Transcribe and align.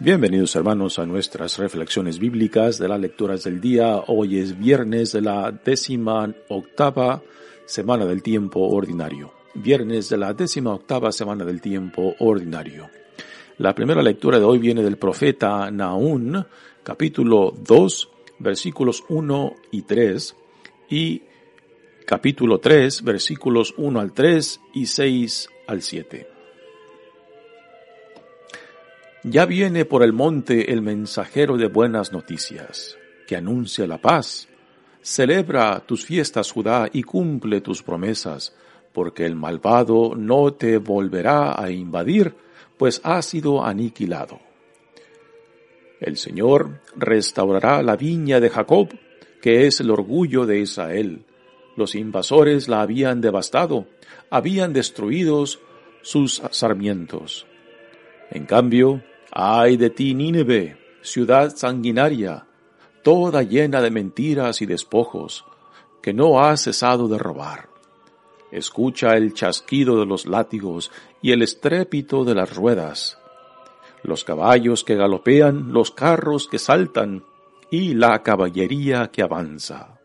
Bienvenidos 0.00 0.54
hermanos 0.54 1.00
a 1.00 1.06
nuestras 1.06 1.58
reflexiones 1.58 2.20
bíblicas 2.20 2.78
de 2.78 2.86
las 2.86 3.00
lecturas 3.00 3.42
del 3.42 3.60
día. 3.60 3.96
Hoy 4.06 4.38
es 4.38 4.56
viernes 4.56 5.10
de 5.10 5.22
la 5.22 5.50
décima 5.50 6.32
octava 6.46 7.20
semana 7.66 8.06
del 8.06 8.22
tiempo 8.22 8.60
ordinario. 8.60 9.32
Viernes 9.54 10.08
de 10.08 10.16
la 10.16 10.34
décima 10.34 10.72
octava 10.72 11.10
semana 11.10 11.44
del 11.44 11.60
tiempo 11.60 12.14
ordinario. 12.20 12.88
La 13.56 13.74
primera 13.74 14.00
lectura 14.00 14.38
de 14.38 14.44
hoy 14.44 14.60
viene 14.60 14.84
del 14.84 14.98
profeta 14.98 15.68
Naún, 15.72 16.46
capítulo 16.84 17.52
2, 17.58 18.10
versículos 18.38 19.02
1 19.08 19.54
y 19.72 19.82
3, 19.82 20.36
y 20.90 21.22
capítulo 22.06 22.60
3, 22.60 23.02
versículos 23.02 23.74
1 23.76 23.98
al 23.98 24.12
3 24.12 24.60
y 24.74 24.86
6 24.86 25.48
al 25.66 25.82
7. 25.82 26.37
Ya 29.30 29.44
viene 29.44 29.84
por 29.84 30.02
el 30.02 30.14
monte 30.14 30.72
el 30.72 30.80
mensajero 30.80 31.58
de 31.58 31.66
buenas 31.66 32.12
noticias, 32.12 32.96
que 33.26 33.36
anuncia 33.36 33.86
la 33.86 33.98
paz. 33.98 34.48
Celebra 35.02 35.80
tus 35.80 36.06
fiestas, 36.06 36.50
Judá, 36.50 36.88
y 36.90 37.02
cumple 37.02 37.60
tus 37.60 37.82
promesas, 37.82 38.56
porque 38.94 39.26
el 39.26 39.36
malvado 39.36 40.14
no 40.16 40.54
te 40.54 40.78
volverá 40.78 41.62
a 41.62 41.70
invadir, 41.70 42.34
pues 42.78 43.02
ha 43.04 43.20
sido 43.20 43.62
aniquilado. 43.62 44.40
El 46.00 46.16
Señor 46.16 46.80
restaurará 46.96 47.82
la 47.82 47.96
viña 47.96 48.40
de 48.40 48.48
Jacob, 48.48 48.88
que 49.42 49.66
es 49.66 49.80
el 49.80 49.90
orgullo 49.90 50.46
de 50.46 50.60
Israel. 50.60 51.26
Los 51.76 51.94
invasores 51.96 52.66
la 52.66 52.80
habían 52.80 53.20
devastado, 53.20 53.88
habían 54.30 54.72
destruido 54.72 55.44
sus 56.00 56.42
sarmientos. 56.50 57.46
En 58.30 58.46
cambio, 58.46 59.02
ay 59.32 59.76
de 59.76 59.90
ti, 59.90 60.14
Nínive, 60.14 60.78
ciudad 61.02 61.54
sanguinaria, 61.54 62.46
toda 63.02 63.42
llena 63.42 63.80
de 63.80 63.90
mentiras 63.90 64.62
y 64.62 64.66
despojos, 64.66 65.44
que 66.02 66.12
no 66.12 66.40
has 66.40 66.62
cesado 66.62 67.08
de 67.08 67.18
robar. 67.18 67.68
Escucha 68.50 69.16
el 69.16 69.34
chasquido 69.34 70.00
de 70.00 70.06
los 70.06 70.26
látigos 70.26 70.90
y 71.20 71.32
el 71.32 71.42
estrépito 71.42 72.24
de 72.24 72.34
las 72.34 72.54
ruedas, 72.54 73.18
los 74.02 74.24
caballos 74.24 74.84
que 74.84 74.94
galopean, 74.94 75.72
los 75.72 75.90
carros 75.90 76.48
que 76.48 76.58
saltan 76.58 77.24
y 77.70 77.94
la 77.94 78.22
caballería 78.22 79.10
que 79.12 79.22
avanza. 79.22 79.98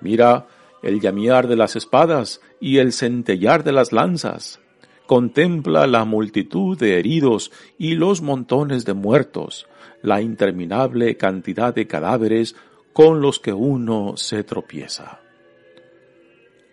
Mira 0.00 0.46
el 0.82 1.00
llamear 1.00 1.46
de 1.46 1.56
las 1.56 1.76
espadas 1.76 2.40
y 2.60 2.78
el 2.78 2.92
centellar 2.92 3.62
de 3.64 3.72
las 3.72 3.92
lanzas, 3.92 4.60
Contempla 5.06 5.86
la 5.86 6.04
multitud 6.04 6.78
de 6.78 6.98
heridos 6.98 7.52
y 7.78 7.94
los 7.94 8.22
montones 8.22 8.84
de 8.84 8.94
muertos, 8.94 9.66
la 10.02 10.20
interminable 10.20 11.16
cantidad 11.16 11.74
de 11.74 11.86
cadáveres 11.86 12.54
con 12.92 13.20
los 13.20 13.38
que 13.38 13.52
uno 13.52 14.16
se 14.16 14.44
tropieza. 14.44 15.20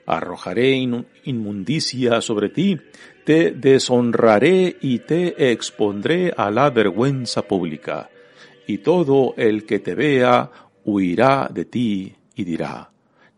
Arrojaré 0.05 0.75
inmundicia 1.23 2.21
sobre 2.21 2.49
ti, 2.49 2.77
te 3.25 3.51
deshonraré 3.51 4.77
y 4.81 4.99
te 4.99 5.51
expondré 5.51 6.33
a 6.35 6.49
la 6.49 6.71
vergüenza 6.71 7.43
pública, 7.43 8.09
y 8.65 8.79
todo 8.79 9.35
el 9.37 9.65
que 9.65 9.79
te 9.79 9.93
vea 9.93 10.49
huirá 10.83 11.49
de 11.53 11.65
ti 11.65 12.15
y 12.35 12.43
dirá, 12.43 12.91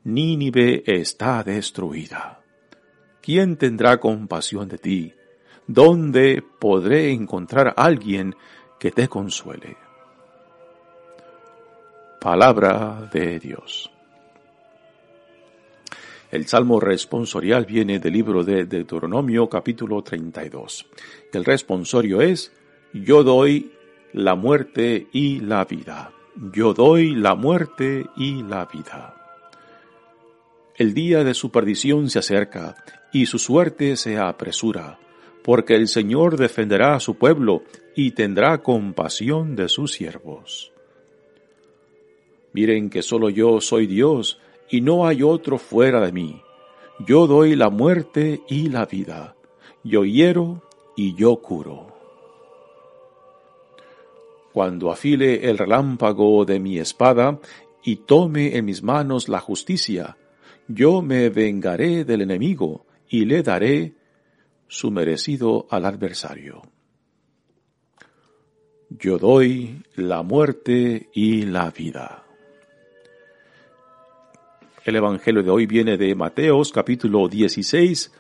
Nínive 0.04 0.84
está 0.86 1.44
destruida. 1.44 2.41
¿Quién 3.22 3.58
tendrá 3.58 4.00
compasión 4.00 4.68
de 4.68 4.78
ti? 4.78 5.14
¿Dónde 5.68 6.44
podré 6.60 7.12
encontrar 7.12 7.70
a 7.70 7.86
alguien 7.86 8.36
que 8.80 8.92
te 8.92 9.08
consuele? 9.08 9.78
Palabra 12.20 13.10
de 13.12 13.40
Dios. 13.40 13.92
El 16.32 16.48
salmo 16.48 16.80
responsorial 16.80 17.66
viene 17.66 18.00
del 18.00 18.14
libro 18.14 18.44
de 18.44 18.66
Deuteronomio 18.66 19.50
capítulo 19.50 20.02
32. 20.02 20.86
El 21.34 21.44
responsorio 21.44 22.22
es, 22.22 22.54
yo 22.94 23.24
doy 23.24 23.74
la 24.14 24.36
muerte 24.36 25.08
y 25.12 25.42
la 25.42 25.66
vida. 25.66 26.12
Yo 26.54 26.74
doy 26.74 27.16
la 27.16 27.36
muerte 27.36 28.06
y 28.16 28.44
la 28.44 28.66
vida. 28.66 29.16
El 30.78 30.94
día 30.94 31.24
de 31.24 31.34
su 31.34 31.52
perdición 31.52 32.10
se 32.10 32.20
acerca 32.20 32.78
y 33.12 33.26
su 33.26 33.40
suerte 33.40 33.96
se 33.98 34.18
apresura, 34.18 35.00
porque 35.44 35.76
el 35.76 35.88
Señor 35.88 36.38
defenderá 36.38 36.96
a 36.96 37.00
su 37.00 37.16
pueblo 37.16 37.64
y 37.96 38.12
tendrá 38.12 38.60
compasión 38.60 39.56
de 39.56 39.70
sus 39.70 39.94
siervos. 39.94 40.72
Miren 42.54 42.90
que 42.90 43.02
solo 43.02 43.30
yo 43.30 43.62
soy 43.62 43.88
Dios 43.88 44.40
y 44.70 44.82
no 44.82 45.08
hay 45.08 45.24
otro 45.24 45.58
fuera 45.58 46.02
de 46.02 46.12
mí. 46.12 46.42
Yo 47.06 47.28
doy 47.28 47.56
la 47.56 47.70
muerte 47.70 48.42
y 48.48 48.70
la 48.70 48.86
vida. 48.86 49.36
Yo 49.84 50.04
hiero 50.06 50.62
y 50.96 51.16
yo 51.16 51.38
curo. 51.38 51.88
Cuando 54.54 54.92
afile 54.92 55.50
el 55.50 55.58
relámpago 55.58 56.44
de 56.44 56.60
mi 56.60 56.78
espada 56.78 57.40
y 57.84 57.96
tome 57.98 58.58
en 58.58 58.66
mis 58.66 58.84
manos 58.84 59.30
la 59.30 59.40
justicia, 59.40 60.18
yo 60.68 61.02
me 61.02 61.30
vengaré 61.30 62.04
del 62.04 62.22
enemigo 62.22 62.86
y 63.12 63.26
le 63.26 63.44
daré 63.44 63.94
su 64.70 64.90
merecido 64.90 65.68
al 65.70 65.86
adversario. 65.86 66.62
Yo 68.90 69.18
doy 69.18 69.84
la 69.96 70.24
muerte 70.24 71.10
y 71.14 71.42
la 71.42 71.70
vida. 71.72 72.24
El 74.86 74.96
Evangelio 74.96 75.44
de 75.44 75.50
hoy 75.50 75.66
viene 75.66 75.98
de 75.98 76.16
Mateos 76.16 76.72
capítulo 76.72 77.28
16, 77.28 78.14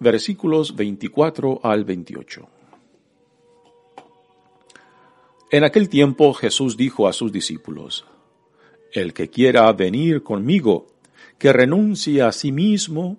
versículos 0.00 0.76
24 0.76 1.60
al 1.62 1.84
28. 1.84 2.46
En 5.50 5.64
aquel 5.64 5.88
tiempo 5.88 6.34
Jesús 6.34 6.76
dijo 6.76 7.08
a 7.08 7.14
sus 7.14 7.32
discípulos, 7.32 8.04
El 8.92 9.14
que 9.14 9.30
quiera 9.30 9.72
venir 9.72 10.22
conmigo, 10.22 10.88
que 11.38 11.54
renuncie 11.54 12.20
a 12.20 12.32
sí 12.32 12.52
mismo, 12.52 13.18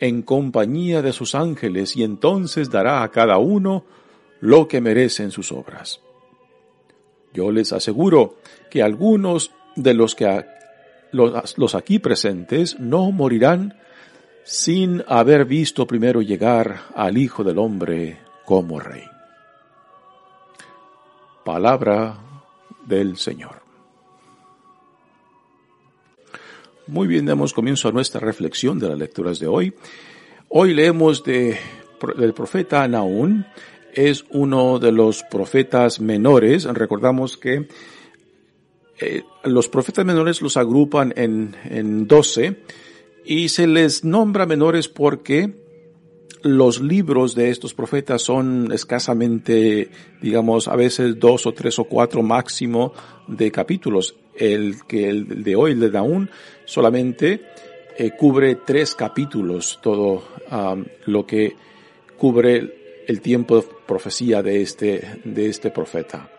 en 0.00 0.22
compañía 0.22 1.02
de 1.02 1.12
sus 1.12 1.34
ángeles 1.34 1.96
y 1.96 2.04
entonces 2.04 2.70
dará 2.70 3.02
a 3.02 3.10
cada 3.10 3.38
uno 3.38 3.84
lo 4.40 4.66
que 4.66 4.80
merecen 4.80 5.30
sus 5.30 5.52
obras. 5.52 6.00
Yo 7.32 7.52
les 7.52 7.72
aseguro 7.72 8.36
que 8.70 8.82
algunos 8.82 9.52
de 9.76 9.94
los 9.94 10.14
que 10.14 10.44
los, 11.12 11.74
aquí 11.74 11.98
presentes 11.98 12.78
no 12.80 13.10
morirán 13.12 13.78
sin 14.44 15.04
haber 15.06 15.44
visto 15.44 15.86
primero 15.86 16.22
llegar 16.22 16.80
al 16.94 17.18
Hijo 17.18 17.44
del 17.44 17.58
Hombre 17.58 18.18
como 18.44 18.80
Rey. 18.80 19.04
Palabra 21.44 22.18
del 22.86 23.16
Señor. 23.16 23.69
Muy 26.90 27.06
bien, 27.06 27.24
damos 27.24 27.52
comienzo 27.52 27.86
a 27.86 27.92
nuestra 27.92 28.18
reflexión 28.18 28.80
de 28.80 28.88
las 28.88 28.98
lecturas 28.98 29.38
de 29.38 29.46
hoy. 29.46 29.72
Hoy 30.48 30.74
leemos 30.74 31.22
de, 31.22 31.56
del 32.18 32.34
profeta 32.34 32.88
Naún. 32.88 33.46
Es 33.94 34.24
uno 34.30 34.80
de 34.80 34.90
los 34.90 35.22
profetas 35.22 36.00
menores. 36.00 36.64
Recordamos 36.64 37.38
que 37.38 37.68
eh, 38.98 39.22
los 39.44 39.68
profetas 39.68 40.04
menores 40.04 40.42
los 40.42 40.56
agrupan 40.56 41.14
en, 41.14 41.54
en 41.62 42.08
12 42.08 42.56
y 43.24 43.50
se 43.50 43.68
les 43.68 44.02
nombra 44.02 44.44
menores 44.44 44.88
porque 44.88 45.62
los 46.42 46.80
libros 46.80 47.36
de 47.36 47.50
estos 47.50 47.72
profetas 47.72 48.22
son 48.22 48.72
escasamente, 48.72 49.90
digamos, 50.20 50.66
a 50.66 50.74
veces 50.74 51.20
dos 51.20 51.46
o 51.46 51.52
tres 51.52 51.78
o 51.78 51.84
cuatro 51.84 52.24
máximo 52.24 52.92
de 53.28 53.52
capítulos. 53.52 54.16
El 54.34 54.76
que 54.86 55.08
el 55.08 55.42
de 55.42 55.56
hoy, 55.56 55.72
el 55.72 55.80
de 55.80 55.90
Daún, 55.90 56.30
solamente 56.64 57.42
eh, 57.96 58.12
cubre 58.16 58.56
tres 58.66 58.94
capítulos, 58.94 59.78
todo 59.82 60.22
lo 61.06 61.26
que 61.26 61.54
cubre 62.16 63.04
el 63.06 63.20
tiempo 63.20 63.56
de 63.56 63.66
profecía 63.86 64.42
de 64.42 64.62
este, 64.62 65.20
de 65.24 65.48
este 65.48 65.70
profeta. 65.70 66.30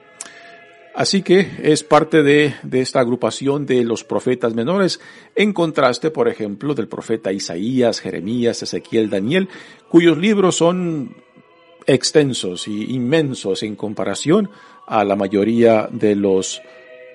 Así 0.93 1.21
que 1.21 1.47
es 1.63 1.83
parte 1.83 2.21
de, 2.21 2.53
de, 2.63 2.81
esta 2.81 2.99
agrupación 2.99 3.65
de 3.65 3.83
los 3.83 4.03
profetas 4.03 4.53
menores, 4.53 4.99
en 5.35 5.53
contraste, 5.53 6.11
por 6.11 6.27
ejemplo, 6.27 6.73
del 6.73 6.89
profeta 6.89 7.31
Isaías, 7.31 8.01
Jeremías, 8.01 8.61
Ezequiel, 8.61 9.09
Daniel, 9.09 9.47
cuyos 9.89 10.17
libros 10.17 10.57
son 10.57 11.15
extensos 11.85 12.67
y 12.67 12.93
inmensos 12.93 13.63
en 13.63 13.75
comparación 13.75 14.49
a 14.85 15.03
la 15.05 15.15
mayoría 15.15 15.87
de 15.91 16.15
los 16.15 16.61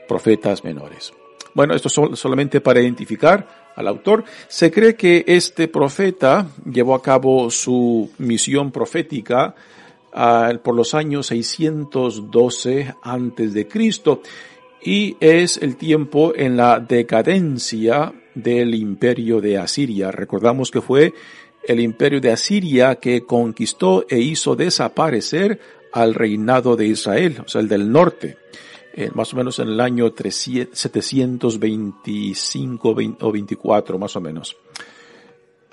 profetas 0.06 0.64
menores. 0.64 1.12
Bueno, 1.55 1.75
esto 1.75 1.88
es 1.88 2.19
solamente 2.19 2.61
para 2.61 2.81
identificar 2.81 3.73
al 3.75 3.88
autor. 3.88 4.25
Se 4.49 4.70
cree 4.70 4.94
que 4.94 5.25
este 5.26 5.69
profeta 5.69 6.49
llevó 6.70 6.94
a 6.94 7.03
cabo 7.03 7.50
su 7.50 8.11
misión 8.19 8.70
profética 8.70 9.55
por 10.62 10.75
los 10.75 10.94
años 10.94 11.26
612 11.29 12.94
antes 13.03 13.53
de 13.53 13.69
Cristo 13.69 14.23
y 14.82 15.17
es 15.20 15.56
el 15.58 15.76
tiempo 15.76 16.32
en 16.35 16.56
la 16.56 16.81
decadencia 16.81 18.12
del 18.35 18.75
imperio 18.75 19.41
de 19.41 19.59
Asiria. 19.59 20.11
Recordamos 20.11 20.70
que 20.70 20.81
fue 20.81 21.12
el 21.67 21.81
imperio 21.81 22.20
de 22.20 22.32
Asiria 22.32 22.94
que 22.97 23.23
conquistó 23.23 24.06
e 24.09 24.19
hizo 24.19 24.56
desaparecer 24.56 25.59
al 25.93 26.14
reinado 26.14 26.76
de 26.76 26.87
Israel, 26.87 27.43
o 27.44 27.49
sea, 27.49 27.61
el 27.61 27.69
del 27.69 27.91
norte, 27.91 28.37
eh, 28.98 29.10
más 29.12 29.34
o 29.34 29.37
menos 29.37 29.58
en 29.58 29.69
el 29.69 29.78
año 29.78 30.10
725 30.16 32.96
o 33.20 33.31
24, 33.31 33.98
más 33.98 34.16
o 34.16 34.22
menos. 34.22 34.56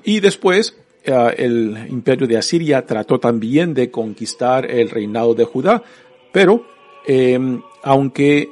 Y 0.03 0.19
después, 0.19 0.75
eh, 1.05 1.33
el 1.37 1.87
imperio 1.89 2.27
de 2.27 2.35
Asiria 2.35 2.85
trató 2.85 3.21
también 3.21 3.73
de 3.73 3.89
conquistar 3.89 4.69
el 4.69 4.89
reinado 4.89 5.33
de 5.33 5.45
Judá, 5.45 5.81
pero 6.33 6.65
em, 7.07 7.61
aunque 7.83 8.51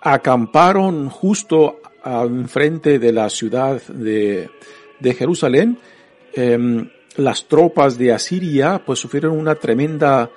acamparon 0.00 1.08
justo 1.08 1.80
enfrente 2.04 3.00
de 3.00 3.12
la 3.12 3.28
ciudad 3.28 3.82
de, 3.88 4.50
de 5.00 5.14
Jerusalén, 5.14 5.78
em, 6.34 6.88
las 7.16 7.48
tropas 7.48 7.98
de 7.98 8.12
Asiria 8.12 8.80
pues 8.84 9.00
sufrieron 9.00 9.36
una 9.36 9.56
tremenda 9.56 10.30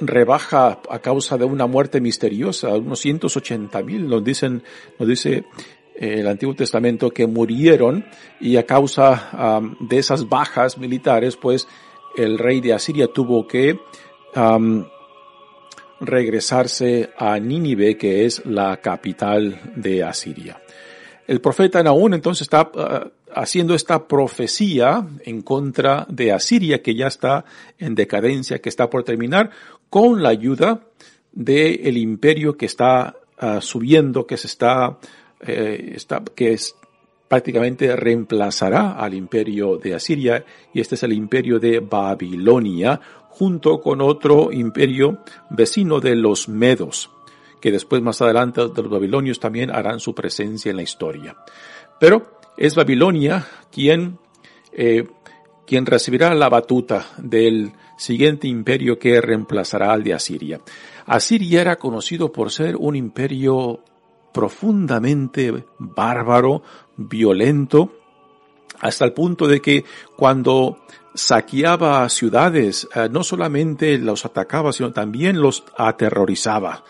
rebaja 0.00 0.80
a 0.88 0.98
causa 1.00 1.36
de 1.36 1.44
una 1.44 1.66
muerte 1.66 2.00
misteriosa, 2.00 2.68
unos 2.68 3.00
180 3.00 3.82
mil, 3.82 4.08
nos 4.08 4.22
dicen, 4.24 4.62
nos 4.98 5.08
dice 5.08 5.44
el 5.96 6.26
Antiguo 6.28 6.54
Testamento 6.54 7.10
que 7.10 7.26
murieron 7.26 8.04
y 8.40 8.56
a 8.56 8.66
causa 8.66 9.60
de 9.80 9.98
esas 9.98 10.28
bajas 10.28 10.78
militares, 10.78 11.36
pues 11.36 11.66
el 12.16 12.38
rey 12.38 12.60
de 12.60 12.72
Asiria 12.72 13.08
tuvo 13.08 13.46
que 13.46 13.80
regresarse 16.00 17.10
a 17.16 17.38
Nínive, 17.38 17.96
que 17.96 18.24
es 18.24 18.44
la 18.46 18.76
capital 18.80 19.60
de 19.76 20.04
Asiria. 20.04 20.60
El 21.26 21.40
profeta 21.40 21.82
Naún 21.82 22.14
entonces 22.14 22.42
está 22.42 22.70
ah, 22.74 23.08
haciendo 23.34 23.74
esta 23.74 24.08
profecía 24.08 25.06
en 25.24 25.42
contra 25.42 26.06
de 26.08 26.32
Asiria, 26.32 26.82
que 26.82 26.94
ya 26.94 27.08
está 27.08 27.44
en 27.78 27.94
decadencia, 27.94 28.60
que 28.60 28.70
está 28.70 28.88
por 28.88 29.04
terminar, 29.04 29.50
con 29.90 30.22
la 30.22 30.30
ayuda 30.30 30.80
del 31.32 31.96
imperio 31.96 32.56
que 32.56 32.66
está 32.66 33.16
ah, 33.38 33.60
subiendo, 33.60 34.26
que 34.26 34.36
se 34.36 34.46
está 34.46 34.98
eh, 35.40 35.96
que 36.34 36.52
es, 36.52 36.74
prácticamente 37.28 37.94
reemplazará 37.94 38.92
al 38.92 39.14
imperio 39.14 39.76
de 39.76 39.94
Asiria 39.94 40.44
y 40.72 40.80
este 40.80 40.94
es 40.94 41.02
el 41.02 41.12
imperio 41.12 41.60
de 41.60 41.80
Babilonia 41.80 43.00
junto 43.28 43.80
con 43.80 44.00
otro 44.00 44.50
imperio 44.50 45.18
vecino 45.50 46.00
de 46.00 46.16
los 46.16 46.48
Medos 46.48 47.10
que 47.60 47.72
después 47.72 48.02
más 48.02 48.20
adelante 48.22 48.62
los 48.62 48.88
babilonios 48.88 49.40
también 49.40 49.70
harán 49.70 50.00
su 50.00 50.14
presencia 50.14 50.70
en 50.70 50.76
la 50.76 50.82
historia. 50.82 51.36
Pero 52.00 52.38
es 52.56 52.74
Babilonia 52.74 53.46
quien, 53.70 54.18
eh, 54.72 55.06
quien 55.66 55.86
recibirá 55.86 56.34
la 56.34 56.48
batuta 56.48 57.06
del 57.18 57.72
siguiente 57.98 58.48
imperio 58.48 58.98
que 58.98 59.20
reemplazará 59.20 59.92
al 59.92 60.02
de 60.02 60.14
Asiria. 60.14 60.60
Asiria 61.04 61.60
era 61.60 61.76
conocido 61.76 62.32
por 62.32 62.50
ser 62.50 62.76
un 62.76 62.96
imperio 62.96 63.82
profundamente 64.32 65.66
bárbaro, 65.78 66.62
violento, 66.96 67.92
hasta 68.80 69.04
el 69.04 69.12
punto 69.12 69.46
de 69.46 69.60
que 69.60 69.84
cuando 70.16 70.78
saqueaba 71.14 72.08
ciudades, 72.08 72.88
eh, 72.94 73.08
no 73.10 73.24
solamente 73.24 73.98
los 73.98 74.24
atacaba, 74.24 74.72
sino 74.72 74.92
también 74.92 75.40
los 75.40 75.64
aterrorizaba, 75.76 76.84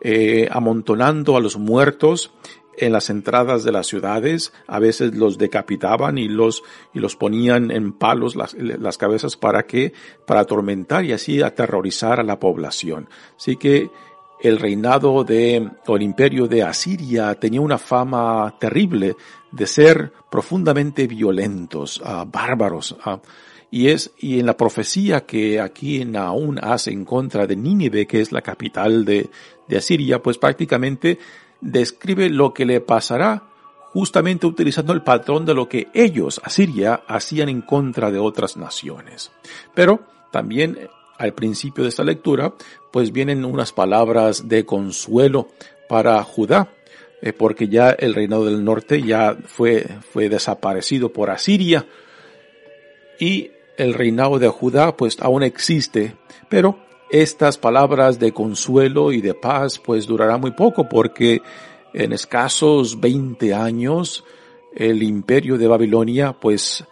eh, 0.00 0.48
amontonando 0.50 1.36
a 1.36 1.40
los 1.40 1.56
muertos 1.56 2.32
en 2.76 2.92
las 2.92 3.10
entradas 3.10 3.64
de 3.64 3.72
las 3.72 3.86
ciudades, 3.86 4.52
a 4.66 4.78
veces 4.78 5.14
los 5.14 5.38
decapitaban 5.38 6.18
y 6.18 6.28
los, 6.28 6.62
y 6.94 7.00
los 7.00 7.16
ponían 7.16 7.70
en 7.70 7.92
palos 7.92 8.34
las, 8.34 8.54
las 8.54 8.98
cabezas 8.98 9.36
para 9.36 9.64
que, 9.64 9.92
para 10.26 10.40
atormentar 10.40 11.04
y 11.04 11.12
así 11.12 11.42
aterrorizar 11.42 12.20
a 12.20 12.24
la 12.24 12.38
población. 12.38 13.08
Así 13.36 13.56
que 13.56 13.90
el 14.40 14.58
reinado 14.58 15.22
de, 15.22 15.70
o 15.86 15.96
el 15.96 16.02
imperio 16.02 16.48
de 16.48 16.62
Asiria 16.62 17.34
tenía 17.36 17.60
una 17.60 17.78
fama 17.78 18.56
terrible 18.58 19.14
de 19.52 19.66
ser 19.66 20.12
profundamente 20.30 21.06
violentos, 21.06 22.00
uh, 22.00 22.24
bárbaros. 22.26 22.96
Uh, 23.06 23.18
y 23.70 23.88
es, 23.88 24.10
y 24.18 24.40
en 24.40 24.46
la 24.46 24.56
profecía 24.56 25.24
que 25.24 25.60
aquí 25.60 26.06
aún 26.16 26.58
hace 26.60 26.90
en 26.90 27.04
contra 27.04 27.46
de 27.46 27.56
Nínive, 27.56 28.06
que 28.06 28.20
es 28.20 28.32
la 28.32 28.42
capital 28.42 29.04
de, 29.04 29.30
de 29.68 29.76
Asiria, 29.76 30.20
pues 30.20 30.36
prácticamente 30.38 31.18
describe 31.62 32.28
lo 32.28 32.52
que 32.52 32.66
le 32.66 32.82
pasará 32.82 33.44
justamente 33.92 34.46
utilizando 34.46 34.92
el 34.92 35.02
patrón 35.02 35.46
de 35.46 35.54
lo 35.54 35.68
que 35.68 35.88
ellos, 35.94 36.40
Asiria, 36.44 37.02
hacían 37.06 37.48
en 37.48 37.62
contra 37.62 38.10
de 38.10 38.18
otras 38.18 38.56
naciones. 38.56 39.32
Pero 39.74 40.00
también 40.30 40.88
al 41.18 41.34
principio 41.34 41.84
de 41.84 41.90
esta 41.90 42.04
lectura, 42.04 42.52
pues 42.90 43.12
vienen 43.12 43.44
unas 43.44 43.72
palabras 43.72 44.48
de 44.48 44.64
consuelo 44.64 45.48
para 45.88 46.22
Judá, 46.24 46.72
eh, 47.20 47.32
porque 47.32 47.68
ya 47.68 47.90
el 47.90 48.14
reinado 48.14 48.46
del 48.46 48.64
norte 48.64 49.02
ya 49.02 49.36
fue, 49.46 49.86
fue 50.10 50.28
desaparecido 50.28 51.12
por 51.12 51.30
Asiria 51.30 51.86
y 53.20 53.52
el 53.76 53.94
reinado 53.94 54.38
de 54.38 54.48
Judá 54.48 54.96
pues 54.96 55.18
aún 55.20 55.42
existe, 55.42 56.16
pero 56.48 56.78
estas 57.12 57.58
palabras 57.58 58.18
de 58.18 58.32
consuelo 58.32 59.12
y 59.12 59.20
de 59.20 59.34
paz 59.34 59.78
pues 59.78 60.06
durará 60.06 60.38
muy 60.38 60.52
poco 60.52 60.88
porque 60.88 61.42
en 61.92 62.14
escasos 62.14 62.98
20 63.00 63.52
años 63.52 64.24
el 64.74 65.02
imperio 65.02 65.58
de 65.58 65.68
Babilonia 65.68 66.32
pues 66.32 66.84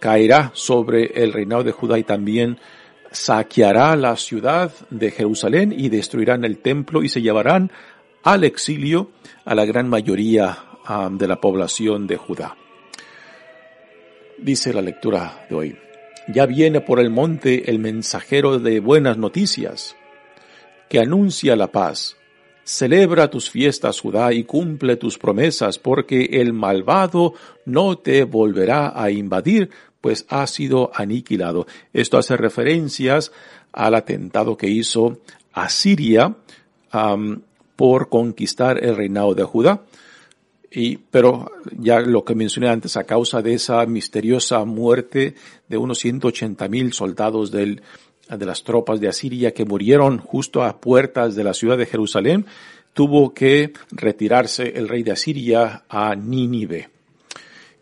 caerá 0.00 0.50
sobre 0.52 1.22
el 1.22 1.32
reinado 1.32 1.62
de 1.62 1.70
Judá 1.70 1.96
y 1.96 2.02
también 2.02 2.58
saqueará 3.12 3.94
la 3.94 4.16
ciudad 4.16 4.72
de 4.90 5.12
Jerusalén 5.12 5.72
y 5.72 5.88
destruirán 5.90 6.44
el 6.44 6.58
templo 6.58 7.04
y 7.04 7.08
se 7.08 7.22
llevarán 7.22 7.70
al 8.24 8.42
exilio 8.42 9.10
a 9.44 9.54
la 9.54 9.64
gran 9.64 9.88
mayoría 9.88 10.58
de 11.10 11.28
la 11.28 11.40
población 11.40 12.08
de 12.08 12.16
Judá. 12.16 12.56
Dice 14.38 14.72
la 14.72 14.82
lectura 14.82 15.46
de 15.48 15.54
hoy, 15.54 15.78
ya 16.28 16.46
viene 16.46 16.80
por 16.80 17.00
el 17.00 17.10
monte 17.10 17.70
el 17.70 17.78
mensajero 17.78 18.58
de 18.58 18.80
buenas 18.80 19.16
noticias, 19.16 19.96
que 20.88 21.00
anuncia 21.00 21.56
la 21.56 21.72
paz. 21.72 22.16
Celebra 22.64 23.30
tus 23.30 23.50
fiestas, 23.50 23.98
Judá, 24.00 24.32
y 24.34 24.44
cumple 24.44 24.96
tus 24.96 25.18
promesas, 25.18 25.78
porque 25.78 26.28
el 26.32 26.52
malvado 26.52 27.32
no 27.64 27.96
te 27.96 28.24
volverá 28.24 28.92
a 28.94 29.10
invadir, 29.10 29.70
pues 30.02 30.26
ha 30.28 30.46
sido 30.46 30.90
aniquilado. 30.94 31.66
Esto 31.92 32.18
hace 32.18 32.36
referencias 32.36 33.32
al 33.72 33.94
atentado 33.94 34.56
que 34.56 34.68
hizo 34.68 35.18
Asiria 35.52 36.36
por 37.74 38.08
conquistar 38.08 38.84
el 38.84 38.96
reinado 38.96 39.34
de 39.34 39.44
Judá. 39.44 39.82
Y, 40.70 40.98
pero 40.98 41.50
ya 41.78 42.00
lo 42.00 42.24
que 42.24 42.34
mencioné 42.34 42.68
antes, 42.68 42.96
a 42.96 43.04
causa 43.04 43.40
de 43.40 43.54
esa 43.54 43.84
misteriosa 43.86 44.64
muerte 44.64 45.34
de 45.68 45.76
unos 45.78 45.98
180 45.98 46.68
mil 46.68 46.92
soldados 46.92 47.50
del 47.50 47.82
de 48.36 48.46
las 48.46 48.62
tropas 48.62 49.00
de 49.00 49.08
Asiria 49.08 49.54
que 49.54 49.64
murieron 49.64 50.18
justo 50.18 50.62
a 50.62 50.80
puertas 50.80 51.34
de 51.34 51.44
la 51.44 51.54
ciudad 51.54 51.78
de 51.78 51.86
Jerusalén, 51.86 52.46
tuvo 52.92 53.32
que 53.32 53.72
retirarse 53.90 54.74
el 54.76 54.88
rey 54.88 55.02
de 55.02 55.12
Asiria 55.12 55.84
a 55.88 56.14
Nínive. 56.14 56.90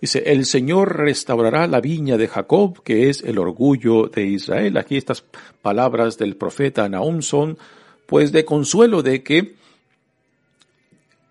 Dice, 0.01 0.23
el 0.27 0.45
Señor 0.45 0.99
restaurará 0.99 1.67
la 1.67 1.81
viña 1.81 2.17
de 2.19 2.29
Jacob, 2.29 2.83
que 2.83 3.09
es 3.09 3.23
el 3.23 3.39
orgullo 3.39 4.09
de 4.09 4.25
Israel. 4.27 4.77
Aquí 4.77 4.97
estas 4.97 5.25
palabras 5.63 6.19
del 6.19 6.37
profeta 6.37 6.89
Nahum 6.89 7.23
son, 7.23 7.57
pues, 8.05 8.31
de 8.31 8.45
consuelo 8.45 9.03
de 9.03 9.23
que 9.23 9.55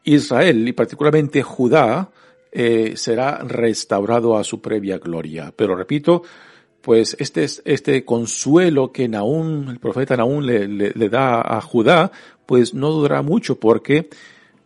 Israel, 0.06 0.68
y 0.68 0.74
particularmente 0.74 1.44
Judá, 1.44 2.12
eh, 2.52 2.94
será 2.96 3.40
restaurado 3.40 4.38
a 4.38 4.44
su 4.44 4.62
previa 4.62 4.98
gloria. 4.98 5.54
Pero 5.56 5.76
repito, 5.76 6.24
pues 6.82 7.18
este, 7.20 7.44
este 7.44 8.06
consuelo 8.06 8.92
que 8.92 9.10
Naún, 9.10 9.70
el 9.70 9.80
profeta 9.80 10.16
Naún 10.16 10.46
le, 10.46 10.68
le, 10.68 11.10
da 11.10 11.42
a 11.42 11.60
Judá, 11.60 12.12
pues 12.46 12.74
no 12.74 12.92
durará 12.92 13.24
mucho 13.24 13.60
porque 13.60 14.08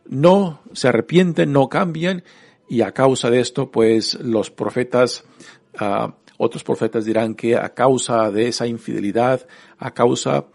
no 0.06 0.60
se 0.74 0.90
arrepienten, 0.90 1.54
no 1.54 1.70
cambian 1.70 2.24
y 2.68 2.82
a 2.82 2.92
causa 2.92 3.30
de 3.30 3.40
esto, 3.40 3.72
pues 3.72 4.16
los 4.16 4.52
profetas, 4.52 5.24
uh, 5.80 6.12
otros 6.38 6.64
profetas 6.64 7.06
dirán 7.06 7.36
que 7.36 7.56
a 7.56 7.74
causa 7.74 8.30
de 8.30 8.50
esa 8.50 8.68
infidelidad, 8.68 9.48
a 9.78 9.94
causa 9.94 10.46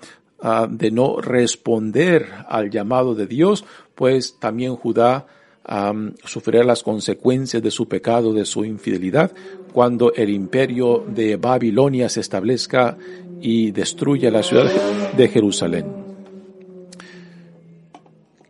uh, 0.44 0.68
de 0.68 0.90
no 0.92 1.20
responder 1.20 2.28
al 2.48 2.70
llamado 2.70 3.16
de 3.16 3.26
Dios, 3.26 3.64
pues 3.94 4.38
también 4.38 4.76
Judá 4.76 5.26
um, 5.68 6.12
sufrirá 6.24 6.62
las 6.62 6.82
consecuencias 6.82 7.62
de 7.62 7.70
su 7.70 7.88
pecado, 7.88 8.32
de 8.32 8.44
su 8.44 8.64
infidelidad, 8.64 9.32
cuando 9.72 10.12
el 10.14 10.30
imperio 10.30 11.04
de 11.08 11.36
Babilonia 11.36 12.08
se 12.08 12.20
establezca 12.20 12.96
y 13.40 13.72
destruya 13.72 14.30
la 14.30 14.42
ciudad 14.42 14.70
de 15.16 15.28
Jerusalén. 15.28 16.04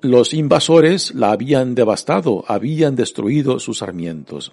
Los 0.00 0.34
invasores 0.34 1.14
la 1.14 1.32
habían 1.32 1.74
devastado, 1.74 2.44
habían 2.46 2.94
destruido 2.94 3.58
sus 3.58 3.78
sarmientos. 3.78 4.52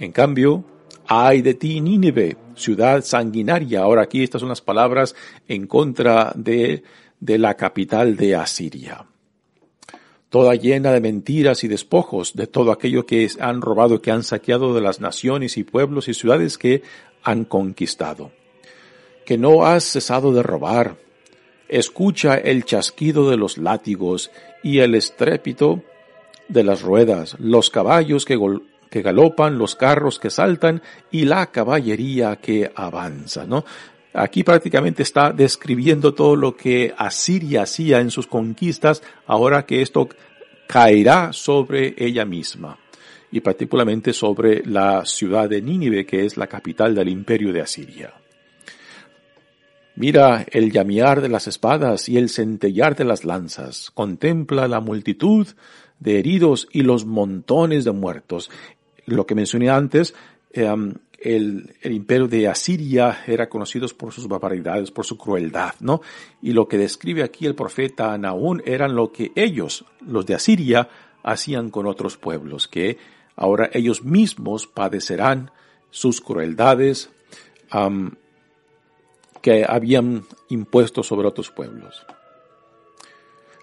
En 0.00 0.10
cambio, 0.10 0.64
ay 1.06 1.40
de 1.40 1.54
ti, 1.54 1.80
Nínive, 1.80 2.36
ciudad 2.58 3.02
sanguinaria. 3.02 3.80
Ahora 3.80 4.02
aquí 4.02 4.22
estas 4.22 4.40
son 4.40 4.50
las 4.50 4.60
palabras 4.60 5.14
en 5.46 5.66
contra 5.66 6.32
de, 6.34 6.82
de 7.20 7.38
la 7.38 7.54
capital 7.54 8.16
de 8.16 8.36
Asiria 8.36 9.06
toda 10.28 10.54
llena 10.54 10.92
de 10.92 11.00
mentiras 11.00 11.64
y 11.64 11.68
despojos, 11.68 12.34
de 12.34 12.46
todo 12.46 12.70
aquello 12.70 13.06
que 13.06 13.28
han 13.40 13.62
robado, 13.62 14.02
que 14.02 14.10
han 14.10 14.22
saqueado 14.22 14.74
de 14.74 14.80
las 14.80 15.00
naciones 15.00 15.56
y 15.56 15.64
pueblos 15.64 16.08
y 16.08 16.14
ciudades 16.14 16.58
que 16.58 16.82
han 17.22 17.44
conquistado. 17.44 18.32
Que 19.24 19.38
no 19.38 19.64
has 19.64 19.84
cesado 19.84 20.32
de 20.32 20.42
robar. 20.42 20.96
Escucha 21.68 22.36
el 22.36 22.64
chasquido 22.64 23.30
de 23.30 23.36
los 23.36 23.58
látigos 23.58 24.30
y 24.62 24.78
el 24.78 24.94
estrépito 24.94 25.82
de 26.48 26.64
las 26.64 26.82
ruedas, 26.82 27.36
los 27.38 27.68
caballos 27.70 28.24
que, 28.24 28.38
que 28.90 29.02
galopan, 29.02 29.58
los 29.58 29.76
carros 29.76 30.18
que 30.18 30.30
saltan 30.30 30.82
y 31.10 31.24
la 31.24 31.50
caballería 31.50 32.36
que 32.36 32.70
avanza, 32.74 33.46
¿no? 33.46 33.64
Aquí 34.14 34.42
prácticamente 34.42 35.02
está 35.02 35.32
describiendo 35.32 36.14
todo 36.14 36.34
lo 36.34 36.56
que 36.56 36.94
Asiria 36.96 37.62
hacía 37.62 38.00
en 38.00 38.10
sus 38.10 38.26
conquistas, 38.26 39.02
ahora 39.26 39.66
que 39.66 39.82
esto 39.82 40.08
caerá 40.66 41.32
sobre 41.32 41.94
ella 41.96 42.24
misma, 42.24 42.78
y 43.30 43.40
particularmente 43.40 44.12
sobre 44.12 44.64
la 44.64 45.04
ciudad 45.04 45.48
de 45.48 45.62
Nínive, 45.62 46.06
que 46.06 46.24
es 46.24 46.36
la 46.36 46.46
capital 46.46 46.94
del 46.94 47.08
imperio 47.08 47.52
de 47.52 47.60
Asiria. 47.60 48.12
Mira 49.94 50.46
el 50.50 50.70
llamear 50.70 51.20
de 51.20 51.28
las 51.28 51.48
espadas 51.48 52.08
y 52.08 52.18
el 52.18 52.28
centellar 52.28 52.94
de 52.94 53.04
las 53.04 53.24
lanzas, 53.24 53.90
contempla 53.92 54.68
la 54.68 54.80
multitud 54.80 55.48
de 55.98 56.18
heridos 56.20 56.68
y 56.70 56.82
los 56.82 57.04
montones 57.04 57.84
de 57.84 57.92
muertos. 57.92 58.50
Lo 59.08 59.26
que 59.26 59.34
mencioné 59.34 59.70
antes, 59.70 60.14
eh, 60.52 60.68
el, 61.18 61.74
imperio 61.82 62.28
de 62.28 62.46
Asiria 62.46 63.24
era 63.26 63.48
conocido 63.48 63.88
por 63.88 64.12
sus 64.12 64.28
barbaridades, 64.28 64.90
por 64.90 65.06
su 65.06 65.16
crueldad, 65.16 65.74
¿no? 65.80 66.02
Y 66.42 66.52
lo 66.52 66.68
que 66.68 66.76
describe 66.76 67.22
aquí 67.22 67.46
el 67.46 67.54
profeta 67.54 68.16
Naún 68.18 68.62
eran 68.66 68.94
lo 68.94 69.10
que 69.10 69.32
ellos, 69.34 69.86
los 70.06 70.26
de 70.26 70.34
Asiria, 70.34 70.88
hacían 71.22 71.70
con 71.70 71.86
otros 71.86 72.18
pueblos, 72.18 72.68
que 72.68 72.98
ahora 73.34 73.70
ellos 73.72 74.04
mismos 74.04 74.66
padecerán 74.66 75.50
sus 75.90 76.20
crueldades 76.20 77.10
um, 77.74 78.10
que 79.40 79.64
habían 79.66 80.24
impuesto 80.50 81.02
sobre 81.02 81.28
otros 81.28 81.50
pueblos. 81.50 82.04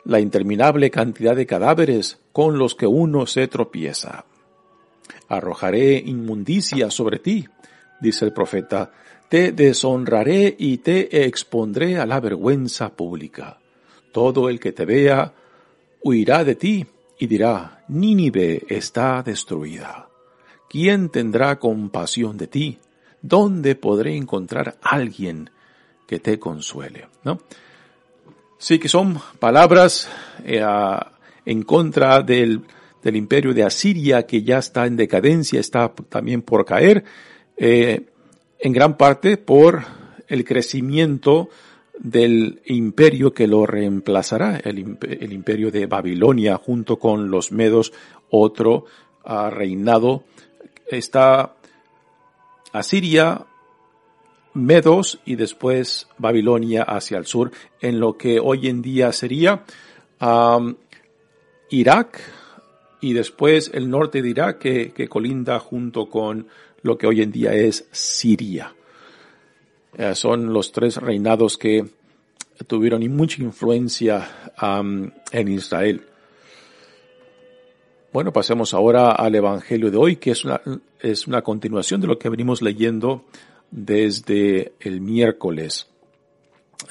La 0.06 0.20
interminable 0.20 0.90
cantidad 0.90 1.36
de 1.36 1.46
cadáveres 1.46 2.20
con 2.32 2.58
los 2.58 2.74
que 2.74 2.88
uno 2.88 3.28
se 3.28 3.48
tropieza 3.48 4.26
arrojaré 5.30 5.98
inmundicia 5.98 6.92
sobre 6.92 7.20
ti, 7.20 7.48
dice 8.00 8.26
el 8.26 8.34
profeta, 8.34 8.92
te 9.30 9.52
deshonraré 9.52 10.56
y 10.58 10.78
te 10.78 11.26
expondré 11.26 11.98
a 11.98 12.06
la 12.06 12.20
vergüenza 12.20 12.90
pública. 12.90 13.60
Todo 14.12 14.50
el 14.50 14.60
que 14.60 14.72
te 14.72 14.86
vea 14.86 15.34
huirá 16.04 16.44
de 16.44 16.56
ti 16.56 16.86
y 17.18 17.28
dirá, 17.28 17.84
Nínive 17.88 18.64
está 18.70 19.24
destruida. 19.24 20.08
¿Quién 20.70 21.10
tendrá 21.10 21.58
compasión 21.58 22.38
de 22.38 22.48
ti? 22.48 22.80
¿Dónde 23.22 23.76
podré 23.76 24.16
encontrar 24.16 24.78
alguien 24.82 25.50
que 26.08 26.20
te 26.20 26.38
consuele? 26.38 27.08
¿No? 27.24 27.40
Sí 28.58 28.80
que 28.80 28.90
son 28.90 29.20
palabras 29.40 30.10
eh, 30.44 30.64
en 31.46 31.64
contra 31.64 32.22
del 32.22 32.62
del 33.06 33.16
imperio 33.16 33.54
de 33.54 33.64
Asiria, 33.64 34.26
que 34.26 34.42
ya 34.42 34.58
está 34.58 34.88
en 34.88 34.96
decadencia, 34.96 35.60
está 35.60 35.94
también 36.10 36.42
por 36.42 36.66
caer, 36.66 37.04
eh, 37.56 38.08
en 38.58 38.74
gran 38.74 38.98
parte 38.98 39.38
por 39.38 39.84
el 40.28 40.44
crecimiento 40.44 41.50
del 42.00 42.64
imperio 42.66 43.32
que 43.32 43.46
lo 43.46 43.68
reemplazará, 43.68 44.58
el, 44.58 44.80
imperio 45.32 45.70
de 45.70 45.86
Babilonia 45.86 46.58
junto 46.58 46.98
con 46.98 47.30
los 47.30 47.52
medos, 47.52 47.94
otro 48.32 48.86
uh, 49.24 49.52
reinado. 49.52 50.24
Está 50.90 51.54
Asiria, 52.74 53.46
Medos 54.56 55.20
y 55.26 55.36
después 55.36 56.08
Babilonia 56.18 56.84
hacia 56.84 57.20
el 57.20 57.28
sur, 57.28 57.52
en 57.82 58.00
lo 58.00 58.18
que 58.18 58.40
hoy 58.40 58.68
en 58.68 58.82
día 58.82 59.12
sería 59.12 59.64
Irak, 61.70 62.22
y 63.06 63.14
después 63.14 63.70
el 63.72 63.88
norte 63.88 64.24
de 64.24 64.30
Irak 64.30 64.58
que, 64.58 65.08
colinda 65.08 65.60
junto 65.60 66.10
con 66.10 66.48
lo 66.82 66.98
que 66.98 67.06
hoy 67.06 67.22
en 67.22 67.32
día 67.32 67.54
es 67.54 67.88
Siria. 67.92 68.74
Eh, 69.96 70.16
son 70.16 70.52
los 70.52 70.72
tres 70.72 70.98
reinados 70.98 71.56
que 71.56 71.86
tuvieron 72.66 73.08
mucha 73.16 73.44
influencia 73.44 74.28
en 75.32 75.48
Israel. 75.48 76.02
Bueno, 78.12 78.34
pasemos 78.34 78.74
ahora 78.74 79.12
al 79.12 79.36
Evangelio 79.36 79.92
de 79.92 79.98
hoy, 79.98 80.16
que 80.16 80.32
es 80.32 80.44
una, 80.44 80.60
es 81.00 81.28
una 81.28 81.44
continuación 81.44 82.02
de 82.02 82.08
lo 82.08 82.18
que 82.18 82.30
venimos 82.30 82.64
leyendo 82.64 83.26
desde 83.70 84.74
el 84.80 85.00
miércoles. 85.00 85.86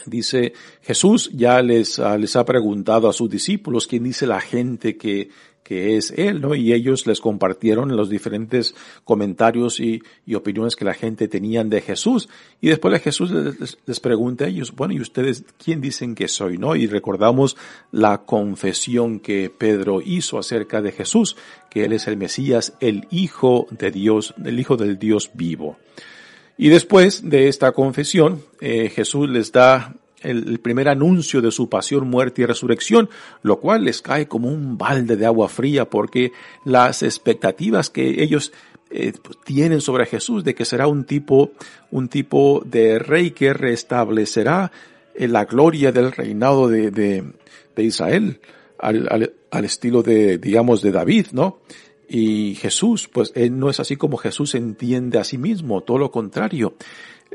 Dice, 0.07 0.53
Jesús 0.81 1.31
ya 1.33 1.61
les, 1.61 1.99
les 1.99 2.37
ha 2.37 2.45
preguntado 2.45 3.09
a 3.09 3.13
sus 3.13 3.29
discípulos 3.29 3.89
quién 3.89 4.05
dice 4.05 4.29
la 4.29 4.41
gente 4.41 4.97
que, 4.97 5.31
que 5.65 5.97
es 5.97 6.13
él, 6.17 6.43
¿no? 6.43 6.55
Y 6.55 6.73
ellos 6.75 7.07
les 7.07 7.21
compartieron 7.21 7.97
los 7.97 8.11
diferentes 8.11 8.75
comentarios 9.03 9.81
y, 9.81 10.03
opiniones 10.35 10.77
que 10.77 10.85
la 10.85 10.95
gente 10.95 11.27
tenían 11.27 11.71
de 11.71 11.81
Jesús. 11.81 12.29
Y 12.61 12.69
después 12.69 13.03
Jesús 13.03 13.31
les, 13.31 13.79
les, 13.87 14.01
pregunta 14.01 14.45
a 14.45 14.49
ellos, 14.49 14.73
bueno, 14.77 14.93
¿y 14.95 15.01
ustedes 15.01 15.45
quién 15.57 15.81
dicen 15.81 16.15
que 16.15 16.29
soy, 16.29 16.59
no? 16.59 16.77
Y 16.77 16.87
recordamos 16.87 17.57
la 17.91 18.19
confesión 18.19 19.21
que 19.21 19.51
Pedro 19.51 20.03
hizo 20.05 20.39
acerca 20.39 20.83
de 20.83 20.93
Jesús, 20.93 21.37
que 21.71 21.85
él 21.85 21.95
es 21.95 22.07
el 22.07 22.19
Mesías, 22.19 22.75
el 22.81 23.09
Hijo 23.11 23.67
de 23.71 23.91
Dios, 23.91 24.35
el 24.45 24.61
Hijo 24.61 24.77
del 24.77 24.99
Dios 24.99 25.31
vivo. 25.33 25.79
Y 26.57 26.69
después 26.69 27.29
de 27.29 27.49
esta 27.49 27.73
confesión, 27.73 28.43
eh, 28.61 28.91
Jesús 28.91 29.29
les 29.29 29.51
da 29.51 29.97
el, 30.25 30.59
primer 30.61 30.89
anuncio 30.89 31.41
de 31.41 31.51
su 31.51 31.69
pasión, 31.69 32.09
muerte 32.09 32.43
y 32.43 32.47
resurrección, 32.47 33.09
lo 33.43 33.61
cual 33.61 33.85
les 33.85 34.03
cae 34.03 34.27
como 34.27 34.49
un 34.49 34.79
balde 34.79 35.17
de 35.17 35.27
agua 35.27 35.49
fría 35.49 35.89
porque 35.89 36.33
las 36.65 37.03
expectativas 37.03 37.91
que 37.91 38.23
ellos 38.23 38.53
eh, 38.91 39.13
pues, 39.23 39.39
tienen 39.45 39.81
sobre 39.81 40.07
Jesús 40.07 40.45
de 40.45 40.55
que 40.55 40.65
será 40.65 40.87
un 40.87 41.05
tipo, 41.05 41.53
un 41.91 42.09
tipo 42.09 42.63
de 42.65 42.99
rey 42.99 43.33
que 43.33 43.53
restablecerá 43.53 44.73
eh, 45.15 45.29
la 45.29 45.45
gloria 45.45 45.93
del 45.93 46.13
reinado 46.13 46.69
de, 46.69 46.91
de, 46.91 47.83
Israel 47.83 48.41
al, 48.79 49.09
al, 49.11 49.33
al, 49.51 49.65
estilo 49.65 50.03
de, 50.03 50.39
digamos, 50.39 50.83
de 50.83 50.93
David, 50.93 51.27
¿no? 51.33 51.61
Y 52.09 52.55
Jesús, 52.57 53.09
pues 53.09 53.33
él 53.35 53.59
no 53.59 53.71
es 53.71 53.81
así 53.81 53.97
como 53.97 54.19
Jesús 54.19 54.55
entiende 54.55 55.19
a 55.19 55.25
sí 55.25 55.39
mismo, 55.39 55.81
todo 55.81 55.99
lo 55.99 56.11
contrario. 56.11 56.75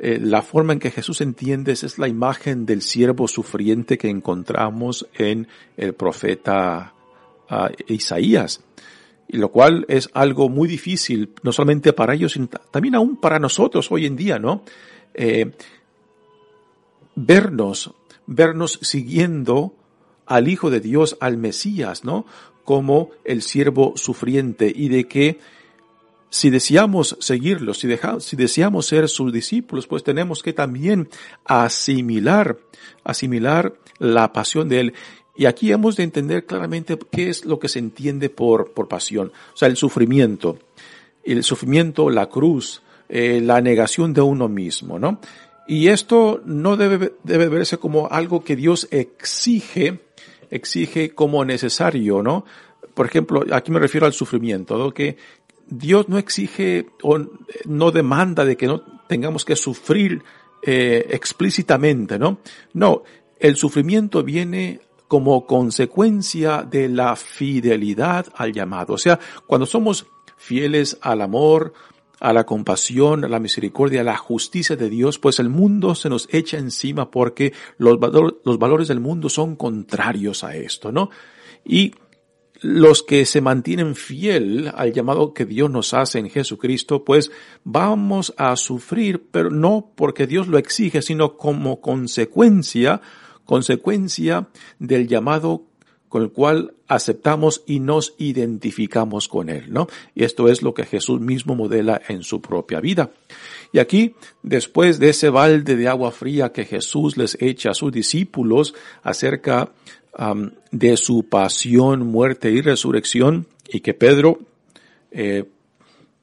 Eh, 0.02 0.18
la 0.22 0.42
forma 0.42 0.72
en 0.72 0.80
que 0.80 0.92
Jesús 0.92 1.20
entiende 1.20 1.74
es 1.74 2.00
la 2.00 2.08
imagen 2.08 2.66
del 2.66 2.82
siervo 2.82 3.28
sufriente 3.28 3.98
que 3.98 4.10
encontramos 4.10 5.06
en 5.14 5.46
el 5.76 5.94
profeta 5.94 6.94
uh, 7.52 7.68
Isaías. 7.92 8.64
Y 9.28 9.38
lo 9.38 9.52
cual 9.52 9.86
es 9.90 10.10
algo 10.14 10.48
muy 10.48 10.70
difícil, 10.70 11.34
no 11.44 11.52
solamente 11.52 11.92
para 11.92 12.14
ellos, 12.14 12.32
sino 12.32 12.48
también 12.48 12.96
aún 12.96 13.18
para 13.18 13.40
nosotros 13.40 13.92
hoy 13.92 14.06
en 14.06 14.16
día, 14.16 14.40
¿no? 14.40 14.64
Eh, 15.14 15.52
vernos, 17.16 17.94
vernos 18.26 18.80
siguiendo 18.82 19.76
al 20.26 20.48
Hijo 20.48 20.70
de 20.70 20.80
Dios, 20.80 21.18
al 21.20 21.36
Mesías, 21.36 22.06
¿no? 22.06 22.26
Como 22.64 23.10
el 23.26 23.42
siervo 23.42 23.94
sufriente 23.98 24.72
y 24.74 24.88
de 24.88 25.10
que 25.10 25.40
si 26.30 26.50
deseamos 26.50 27.18
seguirlo, 27.20 27.74
si, 27.74 27.88
deseamos 27.88 28.86
ser 28.86 29.10
sus 29.10 29.34
discípulos, 29.34 29.88
pues 29.88 30.04
tenemos 30.04 30.44
que 30.44 30.54
también 30.54 31.10
asimilar, 31.46 32.58
asimilar 33.04 33.74
la 33.98 34.32
pasión 34.32 34.70
de 34.70 34.80
Él. 34.80 34.94
Y 35.36 35.46
aquí 35.46 35.72
hemos 35.72 35.96
de 35.96 36.04
entender 36.04 36.46
claramente 36.46 36.98
qué 37.12 37.30
es 37.30 37.46
lo 37.46 37.60
que 37.60 37.70
se 37.70 37.80
entiende 37.80 38.30
por, 38.30 38.72
por 38.74 38.88
pasión. 38.88 39.32
O 39.54 39.58
sea, 39.58 39.68
el 39.68 39.78
sufrimiento. 39.78 40.60
El 41.24 41.44
sufrimiento, 41.44 42.10
la 42.10 42.28
cruz, 42.28 42.82
eh, 43.08 43.42
la 43.42 43.62
negación 43.62 44.14
de 44.14 44.22
uno 44.22 44.48
mismo, 44.50 45.00
¿no? 45.00 45.20
Y 45.68 45.88
esto 45.88 46.42
no 46.46 46.78
debe, 46.78 47.14
debe 47.24 47.48
verse 47.48 47.78
como 47.78 48.08
algo 48.08 48.44
que 48.44 48.56
Dios 48.56 48.88
exige 48.92 50.00
exige 50.50 51.12
como 51.12 51.46
necesario, 51.46 52.22
¿no? 52.24 52.46
Por 52.94 53.06
ejemplo, 53.06 53.44
aquí 53.52 53.72
me 53.72 53.80
refiero 53.80 54.06
al 54.06 54.14
sufrimiento, 54.14 54.78
¿no? 54.78 54.92
que 54.92 55.16
Dios 55.70 56.10
no 56.10 56.18
exige 56.18 56.88
o 57.04 57.20
no 57.66 57.92
demanda 57.92 58.46
de 58.46 58.58
que 58.58 58.68
no 58.68 58.82
tengamos 59.08 59.46
que 59.46 59.56
sufrir 59.56 60.24
eh, 60.62 61.08
explícitamente, 61.12 62.20
¿no? 62.20 62.40
No, 62.74 63.04
el 63.40 63.56
sufrimiento 63.56 64.24
viene 64.24 64.82
como 65.08 65.46
consecuencia 65.46 66.64
de 66.64 66.90
la 66.90 67.16
fidelidad 67.16 68.28
al 68.36 68.54
llamado. 68.54 68.94
O 68.94 68.98
sea, 68.98 69.20
cuando 69.48 69.66
somos 69.66 70.06
fieles 70.38 70.98
al 71.02 71.22
amor, 71.22 71.74
a 72.20 72.34
la 72.34 72.46
compasión, 72.46 73.24
a 73.24 73.30
la 73.30 73.40
misericordia, 73.40 74.02
a 74.02 74.04
la 74.04 74.18
justicia 74.18 74.76
de 74.76 74.90
Dios, 74.90 75.18
pues 75.18 75.40
el 75.40 75.50
mundo 75.50 75.96
se 75.96 76.10
nos 76.10 76.28
echa 76.32 76.58
encima 76.58 77.10
porque 77.10 77.54
los, 77.78 77.98
los 78.44 78.60
valores 78.60 78.88
del 78.88 79.00
mundo 79.00 79.30
son 79.30 79.56
contrarios 79.56 80.44
a 80.44 80.56
esto, 80.56 80.92
¿no? 80.92 81.10
Y 81.66 81.94
los 82.62 83.04
que 83.04 83.26
se 83.26 83.42
mantienen 83.42 83.96
fiel 83.96 84.72
al 84.76 84.94
llamado 84.94 85.34
que 85.34 85.46
Dios 85.46 85.70
nos 85.70 85.94
hace 85.94 86.20
en 86.20 86.30
Jesucristo, 86.30 87.04
pues 87.04 87.32
vamos 87.64 88.34
a 88.38 88.56
sufrir, 88.56 89.28
pero 89.32 89.50
no 89.50 89.92
porque 89.96 90.28
Dios 90.28 90.48
lo 90.48 90.58
exige, 90.58 91.02
sino 91.02 91.38
como 91.38 91.82
consecuencia, 91.82 93.02
consecuencia 93.46 94.50
del 94.80 95.08
llamado 95.08 95.70
con 96.10 96.24
el 96.24 96.32
cual 96.32 96.74
aceptamos 96.88 97.64
y 97.68 97.80
nos 97.80 98.16
identificamos 98.18 99.28
con 99.28 99.48
Él, 99.48 99.72
¿no? 99.72 99.88
Y 100.16 100.24
esto 100.24 100.50
es 100.50 100.64
lo 100.64 100.74
que 100.74 100.86
Jesús 100.86 101.22
mismo 101.22 101.56
modela 101.56 102.02
en 102.08 102.24
su 102.24 102.42
propia 102.42 102.82
vida. 102.82 103.12
Y 103.72 103.78
aquí, 103.78 104.16
después 104.42 104.98
de 104.98 105.10
ese 105.10 105.30
balde 105.30 105.76
de 105.76 105.88
agua 105.88 106.12
fría 106.12 106.52
que 106.52 106.66
Jesús 106.66 107.16
les 107.16 107.38
echa 107.40 107.70
a 107.70 107.76
sus 107.76 107.92
discípulos 107.92 108.74
acerca 109.04 109.72
de 110.72 110.98
su 110.98 111.30
pasión, 111.30 112.08
muerte 112.08 112.52
y 112.52 112.62
resurrección, 112.62 113.48
y 113.68 113.80
que 113.82 113.94
Pedro 113.94 114.40
eh, 115.12 115.46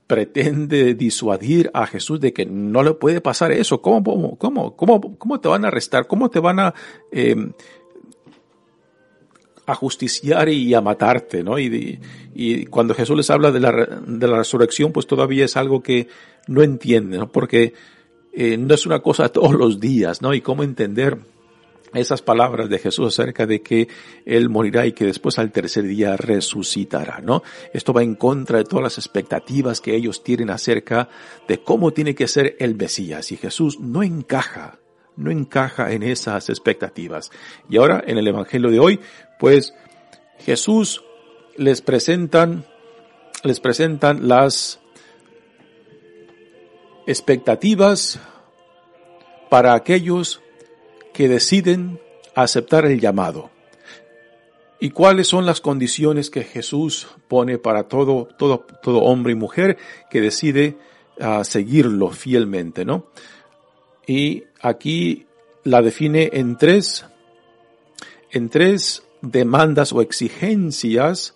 pretende 0.07 0.95
disuadir 0.95 1.71
a 1.75 1.87
Jesús 1.87 2.21
de 2.21 2.33
que 2.33 2.47
no 2.47 2.83
le 2.83 2.95
puede 2.95 3.21
pasar 3.21 3.53
eso. 3.53 3.81
¿Cómo, 3.81 4.03
cómo, 4.37 4.77
cómo, 4.77 5.17
cómo, 5.17 5.41
te 5.41 5.49
van 5.49 5.65
a 5.65 5.69
arrestar? 5.69 6.07
¿Cómo 6.07 6.31
te 6.31 6.41
van 6.41 6.61
a 6.61 6.75
eh, 7.11 7.35
y 10.49 10.75
a 10.75 10.81
matarte, 10.81 11.43
¿no? 11.43 11.59
Y, 11.59 12.01
y 12.35 12.67
cuando 12.67 12.95
Jesús 12.95 13.17
les 13.17 13.31
habla 13.31 13.51
de 13.51 13.61
la, 13.61 13.73
de 13.73 14.29
la 14.29 14.39
resurrección, 14.39 14.93
pues 14.93 15.07
todavía 15.07 15.45
es 15.45 15.57
algo 15.57 15.83
que 15.83 16.09
no 16.47 16.63
entienden, 16.63 17.21
¿no? 17.21 17.33
Porque 17.33 17.75
eh, 18.33 18.57
no 18.57 18.75
es 18.75 18.87
una 18.87 19.01
cosa 19.01 19.29
todos 19.31 19.55
los 19.55 19.81
días, 19.81 20.23
¿no? 20.23 20.35
Y 20.35 20.41
cómo 20.41 20.63
entender 20.63 21.19
esas 21.95 22.23
palabras 22.23 22.69
de 22.69 22.79
Jesús 22.79 23.09
acerca 23.09 23.47
de 23.47 23.63
que 23.63 23.89
Él 24.25 24.49
morirá 24.49 24.87
y 24.87 24.93
que 24.93 25.07
después 25.07 25.39
al 25.39 25.53
tercer 25.53 25.85
día 25.85 26.17
resucitará, 26.17 27.21
¿no? 27.21 27.43
Esto 27.73 27.93
va 27.93 28.03
en 28.03 28.15
contra 28.15 28.59
de 28.59 28.65
todas 28.65 28.83
las 28.83 28.99
expectativas 28.99 29.81
que 29.81 29.95
ellos 29.95 30.23
tienen 30.23 30.51
acerca 30.51 31.09
de 31.49 31.59
cómo 31.59 31.93
tiene 31.93 32.15
que 32.15 32.29
ser 32.29 32.57
el 32.59 32.75
Mesías. 32.75 33.33
Y 33.33 33.37
Jesús 33.37 33.81
no 33.81 34.03
encaja 34.03 34.79
no 35.17 35.31
encaja 35.31 35.93
en 35.93 36.03
esas 36.03 36.51
expectativas. 36.51 37.31
Y 37.71 37.79
ahora 37.79 38.05
en 38.07 38.19
el 38.19 38.29
Evangelio 38.29 38.71
de 38.71 38.79
hoy, 38.79 39.01
pues 39.39 39.75
Jesús 40.41 41.03
les 41.57 41.81
presentan, 41.81 42.67
les 43.43 43.61
presentan 43.61 44.29
las 44.29 44.79
expectativas 47.07 48.21
para 49.49 49.75
aquellos 49.75 50.43
que 51.17 51.29
deciden 51.31 51.99
aceptar 52.35 52.85
el 52.85 53.01
llamado. 53.01 53.49
¿Y 54.79 54.91
cuáles 54.91 55.29
son 55.29 55.47
las 55.47 55.63
condiciones 55.63 56.29
que 56.29 56.45
Jesús 56.45 57.09
pone 57.27 57.57
para 57.57 57.85
todo, 57.85 58.29
todo, 58.37 58.67
todo 58.83 58.99
hombre 58.99 59.33
y 59.33 59.35
mujer 59.35 59.79
que 60.11 60.21
decide 60.21 60.77
ah, 61.19 61.43
seguirlo 61.43 62.11
fielmente, 62.11 62.85
no? 62.85 63.07
Y 64.07 64.45
aquí 64.61 65.25
la 65.65 65.81
define 65.81 66.29
en 66.35 66.59
tres, 66.59 67.07
en 68.31 68.51
tres 68.51 69.03
demandas 69.23 69.95
o 69.95 70.03
exigencias 70.03 71.35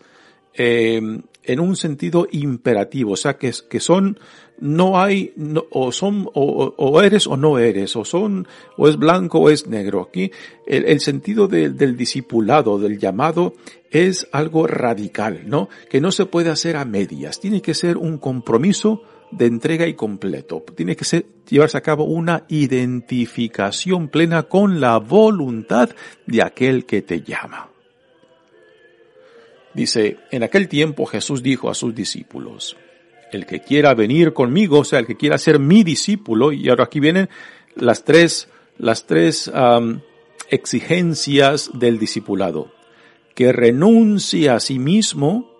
em, 0.52 1.22
en 1.50 1.58
un 1.58 1.74
sentido 1.74 2.28
imperativo, 2.30 3.12
o 3.12 3.16
sea 3.16 3.36
que, 3.36 3.52
que 3.68 3.80
son, 3.80 4.20
no 4.60 5.00
hay, 5.00 5.34
o 5.70 5.90
son, 5.90 6.28
o, 6.32 7.02
eres 7.02 7.26
o 7.26 7.36
no 7.36 7.58
eres, 7.58 7.96
o 7.96 8.04
son, 8.04 8.46
o 8.76 8.86
es 8.86 8.96
blanco 8.96 9.40
o 9.40 9.50
es 9.50 9.66
negro. 9.66 10.02
Aquí 10.08 10.30
el, 10.64 11.00
sentido 11.00 11.48
del 11.48 11.96
discipulado, 11.96 12.78
del 12.78 13.00
llamado, 13.00 13.54
es 13.90 14.28
algo 14.30 14.68
radical, 14.68 15.42
¿no? 15.46 15.68
Que 15.88 16.00
no 16.00 16.12
se 16.12 16.26
puede 16.26 16.50
hacer 16.50 16.76
a 16.76 16.84
medias, 16.84 17.40
tiene 17.40 17.60
que 17.60 17.74
ser 17.74 17.96
un 17.96 18.18
compromiso 18.18 19.02
de 19.32 19.46
entrega 19.46 19.88
y 19.88 19.94
completo. 19.94 20.64
Tiene 20.76 20.94
que 20.94 21.04
ser, 21.04 21.26
llevarse 21.48 21.78
a 21.78 21.82
cabo 21.82 22.04
una 22.04 22.44
identificación 22.48 24.06
plena 24.06 24.44
con 24.44 24.80
la 24.80 24.98
voluntad 24.98 25.90
de 26.26 26.42
aquel 26.44 26.86
que 26.86 27.02
te 27.02 27.22
llama. 27.22 27.69
Dice, 29.74 30.18
en 30.30 30.42
aquel 30.42 30.68
tiempo 30.68 31.06
Jesús 31.06 31.42
dijo 31.42 31.70
a 31.70 31.74
sus 31.74 31.94
discípulos, 31.94 32.76
el 33.32 33.46
que 33.46 33.60
quiera 33.60 33.94
venir 33.94 34.32
conmigo, 34.32 34.80
o 34.80 34.84
sea, 34.84 34.98
el 34.98 35.06
que 35.06 35.16
quiera 35.16 35.38
ser 35.38 35.58
mi 35.58 35.84
discípulo, 35.84 36.52
y 36.52 36.68
ahora 36.68 36.84
aquí 36.84 37.00
vienen 37.00 37.28
las 37.76 38.04
tres, 38.04 38.48
las 38.78 39.06
tres 39.06 39.50
exigencias 40.48 41.70
del 41.74 41.98
discipulado, 41.98 42.72
que 43.34 43.52
renuncie 43.52 44.50
a 44.50 44.58
sí 44.58 44.78
mismo, 44.78 45.50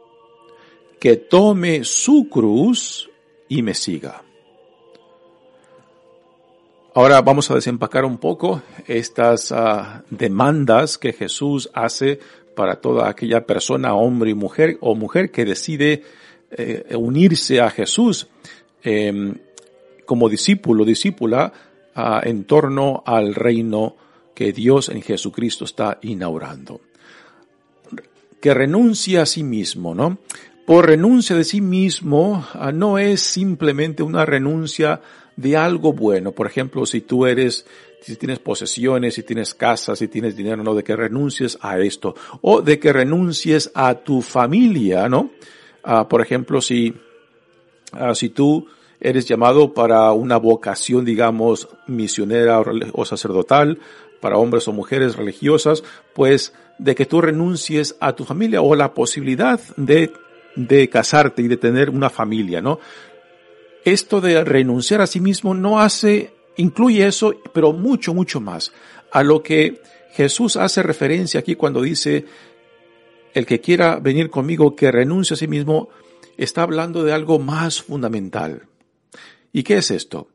que 0.99 1.17
tome 1.17 1.85
su 1.85 2.29
cruz 2.29 3.09
y 3.49 3.63
me 3.63 3.75
siga. 3.75 4.23
Ahora 6.93 7.23
vamos 7.23 7.49
a 7.51 7.55
desempacar 7.55 8.05
un 8.05 8.19
poco 8.19 8.63
estas 8.89 9.53
ah, 9.53 10.03
demandas 10.11 10.99
que 10.99 11.13
Jesús 11.13 11.71
hace 11.73 12.19
para 12.61 12.77
toda 12.77 13.09
aquella 13.09 13.47
persona, 13.47 13.95
hombre 13.95 14.33
y 14.33 14.35
mujer, 14.35 14.77
o 14.83 14.95
mujer 14.95 15.31
que 15.31 15.47
decide 15.47 16.03
eh, 16.51 16.95
unirse 16.95 17.59
a 17.59 17.71
Jesús 17.71 18.29
em, 18.83 19.35
como 20.05 20.29
discípulo, 20.29 20.85
discípula, 20.85 21.55
en 22.23 22.45
torno 22.45 23.03
al 23.07 23.35
reino 23.35 23.97
que 24.35 24.53
Dios 24.53 24.91
en 24.91 25.01
Jesucristo 25.01 25.65
está 25.65 25.99
inaugurando. 26.03 26.83
Que 28.43 28.53
renuncie 28.53 29.19
a 29.19 29.25
sí 29.25 29.43
mismo, 29.43 29.95
¿no? 29.95 30.19
por 30.67 30.87
renuncia 30.87 31.35
de 31.35 31.45
sí 31.45 31.63
mismo 31.63 32.47
ah, 32.53 32.73
no 32.73 32.99
es 32.99 33.23
simplemente 33.23 34.03
una 34.03 34.27
renuncia 34.27 35.01
de 35.37 35.57
algo 35.57 35.95
bueno. 35.95 36.33
Por 36.33 36.47
ejemplo, 36.47 36.85
si 36.85 37.01
tú 37.01 37.25
eres, 37.25 37.65
si 38.01 38.17
tienes 38.17 38.39
posesiones, 38.39 39.15
si 39.15 39.23
tienes 39.23 39.55
casas, 39.55 39.99
si 39.99 40.09
tienes 40.09 40.37
dinero, 40.37 40.63
no, 40.63 40.75
de 40.75 40.85
que 40.85 40.97
renuncies 40.97 41.59
a 41.61 41.79
esto. 41.79 42.15
O 42.43 42.63
de 42.63 42.79
que 42.79 42.93
renuncies 42.93 43.71
a 43.75 43.95
tu 43.95 44.23
familia, 44.23 45.09
¿no? 45.09 45.31
Ah, 45.83 46.09
por 46.09 46.21
ejemplo, 46.21 46.61
si, 46.61 46.95
ah, 47.93 48.15
si 48.15 48.31
tú 48.31 48.67
eres 49.01 49.27
llamado 49.27 49.73
para 49.73 50.13
una 50.13 50.37
vocación, 50.37 51.05
digamos, 51.05 51.69
misionera 51.87 52.61
o 52.93 53.05
sacerdotal, 53.05 53.79
para 54.21 54.37
hombres 54.37 54.69
o 54.69 54.73
mujeres 54.73 55.17
religiosas, 55.17 55.83
pues 56.15 56.53
de 56.79 56.95
que 56.95 57.07
tú 57.07 57.23
renuncies 57.23 57.97
a 58.01 58.15
tu 58.15 58.25
familia 58.25 58.61
o 58.61 58.75
la 58.75 58.93
posibilidad 58.93 59.59
de 59.77 60.13
de 60.55 60.89
casarte 60.89 61.43
y 61.43 61.49
de 61.49 61.57
tener 61.57 61.91
una 61.91 62.11
familia, 62.11 62.61
¿no? 62.61 62.81
Esto 63.85 64.21
de 64.21 64.45
renunciar 64.45 65.01
a 65.01 65.07
sí 65.07 65.21
mismo 65.21 65.55
no 65.55 65.81
hace, 65.81 66.33
incluye 66.57 67.07
eso, 67.07 67.35
pero 67.53 67.73
mucho, 67.73 68.15
mucho 68.15 68.41
más. 68.41 68.73
A 69.13 69.23
lo 69.23 69.43
que 69.43 69.81
Jesús 70.13 70.57
hace 70.57 70.83
referencia 70.83 71.41
aquí 71.41 71.55
cuando 71.55 71.83
dice, 71.83 72.25
el 73.35 73.47
que 73.47 73.61
quiera 73.61 73.97
venir 73.97 74.31
conmigo, 74.31 74.75
que 74.75 74.91
renuncie 74.91 75.35
a 75.35 75.37
sí 75.37 75.47
mismo, 75.47 75.89
está 76.37 76.63
hablando 76.63 77.05
de 77.05 77.13
algo 77.13 77.39
más 77.39 77.83
fundamental. 77.83 78.67
¿Y 79.53 79.63
qué 79.63 79.79
es 79.79 79.91
esto? 79.91 80.29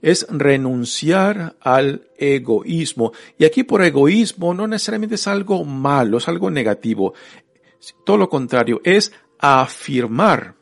Es 0.00 0.26
renunciar 0.30 1.56
al 1.60 2.08
egoísmo. 2.16 3.12
Y 3.38 3.44
aquí 3.44 3.64
por 3.64 3.82
egoísmo 3.82 4.54
no 4.54 4.66
necesariamente 4.66 5.16
es 5.16 5.26
algo 5.26 5.64
malo, 5.64 6.18
es 6.18 6.28
algo 6.28 6.50
negativo. 6.50 7.14
Todo 8.04 8.16
lo 8.16 8.28
contrario, 8.28 8.80
es 8.84 9.12
afirmar. 9.38 10.54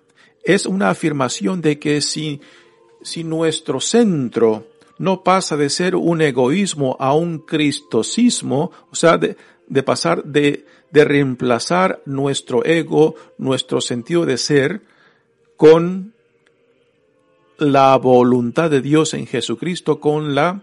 Es 0.42 0.66
una 0.66 0.90
afirmación 0.90 1.60
de 1.60 1.78
que 1.78 2.00
si, 2.00 2.40
si 3.02 3.24
nuestro 3.24 3.80
centro 3.80 4.68
no 4.98 5.22
pasa 5.22 5.56
de 5.56 5.68
ser 5.70 5.96
un 5.96 6.22
egoísmo 6.22 6.96
a 7.00 7.14
un 7.14 7.38
cristosismo, 7.38 8.70
o 8.90 8.94
sea, 8.94 9.18
de, 9.18 9.36
de 9.68 9.82
pasar 9.82 10.24
de, 10.24 10.64
de 10.90 11.04
reemplazar 11.04 12.02
nuestro 12.06 12.64
ego, 12.64 13.14
nuestro 13.38 13.80
sentido 13.80 14.24
de 14.26 14.38
ser, 14.38 14.82
con 15.56 16.14
la 17.58 17.96
voluntad 17.96 18.70
de 18.70 18.82
Dios 18.82 19.14
en 19.14 19.26
Jesucristo, 19.26 20.00
con 20.00 20.34
la 20.34 20.62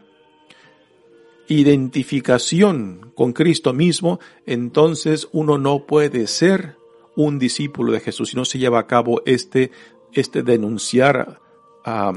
identificación 1.48 3.12
con 3.16 3.34
Cristo 3.34 3.74
mismo, 3.74 4.20
entonces 4.46 5.28
uno 5.32 5.58
no 5.58 5.86
puede 5.86 6.28
ser 6.28 6.78
un 7.16 7.38
discípulo 7.38 7.92
de 7.92 8.00
Jesús 8.00 8.30
si 8.30 8.36
no 8.36 8.46
se 8.46 8.60
lleva 8.60 8.80
a 8.80 8.88
cabo 8.88 9.22
este, 9.26 9.72
este 10.14 10.42
denunciar 10.42 11.40
a, 11.86 12.14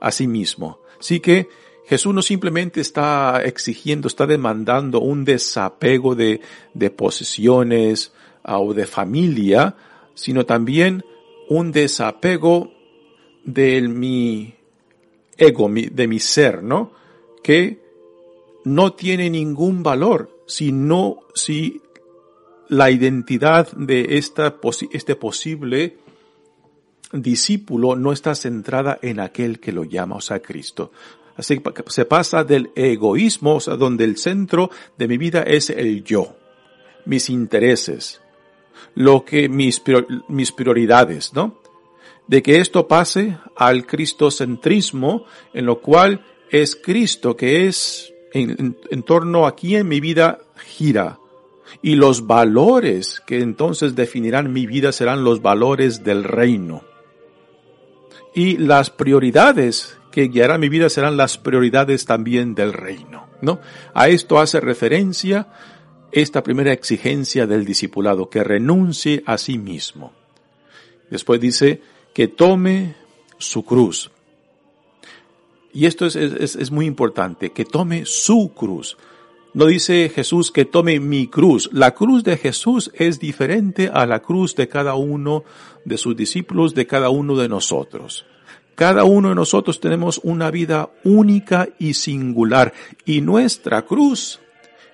a 0.00 0.10
sí 0.12 0.26
mismo. 0.26 0.79
Así 1.00 1.18
que 1.18 1.48
Jesús 1.86 2.14
no 2.14 2.22
simplemente 2.22 2.80
está 2.80 3.42
exigiendo, 3.42 4.06
está 4.06 4.26
demandando 4.26 5.00
un 5.00 5.24
desapego 5.24 6.14
de, 6.14 6.40
de 6.72 6.90
posesiones 6.90 8.12
ah, 8.44 8.60
o 8.60 8.74
de 8.74 8.86
familia, 8.86 9.74
sino 10.14 10.46
también 10.46 11.02
un 11.48 11.72
desapego 11.72 12.70
de 13.44 13.80
mi 13.88 14.54
ego, 15.36 15.68
de 15.68 16.06
mi 16.06 16.20
ser, 16.20 16.62
¿no? 16.62 16.92
Que 17.42 17.80
no 18.64 18.92
tiene 18.92 19.30
ningún 19.30 19.82
valor 19.82 20.30
si 20.46 20.72
no, 20.72 21.20
si 21.34 21.80
la 22.68 22.90
identidad 22.90 23.70
de 23.72 24.18
esta, 24.18 24.56
este 24.92 25.16
posible 25.16 25.96
discípulo 27.12 27.96
no 27.96 28.12
está 28.12 28.34
centrada 28.34 28.98
en 29.02 29.20
aquel 29.20 29.60
que 29.60 29.72
lo 29.72 29.84
llama, 29.84 30.16
o 30.16 30.20
sea, 30.20 30.40
Cristo. 30.40 30.92
Así 31.36 31.58
que 31.58 31.84
se 31.86 32.04
pasa 32.04 32.44
del 32.44 32.70
egoísmo, 32.74 33.56
o 33.56 33.60
sea, 33.60 33.76
donde 33.76 34.04
el 34.04 34.16
centro 34.16 34.70
de 34.98 35.08
mi 35.08 35.16
vida 35.16 35.42
es 35.42 35.70
el 35.70 36.04
yo, 36.04 36.36
mis 37.06 37.30
intereses, 37.30 38.20
lo 38.94 39.24
que 39.24 39.48
mis, 39.48 39.82
mis 40.28 40.52
prioridades, 40.52 41.32
¿no? 41.32 41.60
De 42.26 42.42
que 42.42 42.58
esto 42.58 42.86
pase 42.86 43.38
al 43.56 43.86
cristocentrismo, 43.86 45.24
en 45.52 45.66
lo 45.66 45.80
cual 45.80 46.24
es 46.50 46.76
Cristo 46.76 47.36
que 47.36 47.66
es 47.66 48.12
en, 48.32 48.76
en 48.90 49.02
torno 49.02 49.46
a 49.46 49.56
quien 49.56 49.88
mi 49.88 50.00
vida 50.00 50.38
gira. 50.56 51.18
Y 51.82 51.94
los 51.94 52.26
valores 52.26 53.22
que 53.26 53.40
entonces 53.40 53.94
definirán 53.94 54.52
mi 54.52 54.66
vida 54.66 54.92
serán 54.92 55.24
los 55.24 55.40
valores 55.40 56.04
del 56.04 56.24
reino. 56.24 56.82
Y 58.34 58.58
las 58.58 58.90
prioridades 58.90 59.98
que 60.10 60.28
guiará 60.28 60.58
mi 60.58 60.68
vida 60.68 60.88
serán 60.88 61.16
las 61.16 61.38
prioridades 61.38 62.04
también 62.04 62.54
del 62.54 62.72
reino, 62.72 63.28
¿no? 63.40 63.60
A 63.94 64.08
esto 64.08 64.38
hace 64.38 64.60
referencia 64.60 65.48
esta 66.12 66.42
primera 66.42 66.72
exigencia 66.72 67.46
del 67.46 67.64
discipulado, 67.64 68.28
que 68.28 68.42
renuncie 68.42 69.22
a 69.26 69.38
sí 69.38 69.58
mismo. 69.58 70.12
Después 71.08 71.40
dice 71.40 71.82
que 72.12 72.28
tome 72.28 72.96
su 73.38 73.64
cruz. 73.64 74.10
Y 75.72 75.86
esto 75.86 76.06
es, 76.06 76.16
es, 76.16 76.56
es, 76.56 76.70
muy 76.70 76.86
importante, 76.86 77.50
que 77.50 77.64
tome 77.64 78.04
su 78.04 78.52
cruz. 78.54 78.96
No 79.52 79.66
dice 79.66 80.10
Jesús 80.14 80.52
que 80.52 80.64
tome 80.64 81.00
mi 81.00 81.26
cruz. 81.26 81.68
La 81.72 81.92
cruz 81.92 82.22
de 82.22 82.36
Jesús 82.36 82.90
es 82.94 83.18
diferente 83.18 83.90
a 83.92 84.06
la 84.06 84.20
cruz 84.20 84.54
de 84.54 84.68
cada 84.68 84.94
uno 84.94 85.44
de 85.84 85.98
sus 85.98 86.16
discípulos, 86.16 86.74
de 86.74 86.86
cada 86.86 87.10
uno 87.10 87.36
de 87.36 87.48
nosotros. 87.48 88.26
Cada 88.76 89.04
uno 89.04 89.30
de 89.30 89.34
nosotros 89.34 89.80
tenemos 89.80 90.20
una 90.22 90.50
vida 90.50 90.90
única 91.04 91.68
y 91.78 91.94
singular 91.94 92.72
y 93.04 93.20
nuestra 93.20 93.82
cruz 93.82 94.40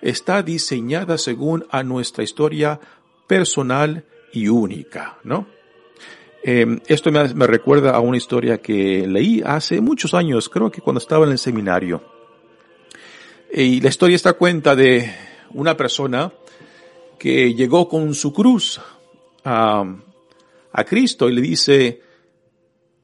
está 0.00 0.42
diseñada 0.42 1.18
según 1.18 1.66
a 1.70 1.82
nuestra 1.82 2.24
historia 2.24 2.80
personal 3.26 4.04
y 4.32 4.48
única, 4.48 5.18
¿no? 5.22 5.46
Eh, 6.42 6.80
esto 6.86 7.10
me, 7.10 7.46
recuerda 7.46 7.90
a 7.90 8.00
una 8.00 8.16
historia 8.16 8.58
que 8.58 9.06
leí 9.06 9.42
hace 9.44 9.80
muchos 9.80 10.14
años, 10.14 10.48
creo 10.48 10.70
que 10.70 10.80
cuando 10.80 10.98
estaba 10.98 11.26
en 11.26 11.32
el 11.32 11.38
seminario. 11.38 12.15
Y 13.58 13.80
la 13.80 13.88
historia 13.88 14.16
está 14.16 14.34
cuenta 14.34 14.76
de 14.76 15.10
una 15.54 15.78
persona 15.78 16.30
que 17.18 17.54
llegó 17.54 17.88
con 17.88 18.14
su 18.14 18.30
cruz 18.30 18.78
a, 19.44 19.82
a 20.72 20.84
Cristo 20.84 21.26
y 21.26 21.34
le 21.34 21.40
dice, 21.40 22.02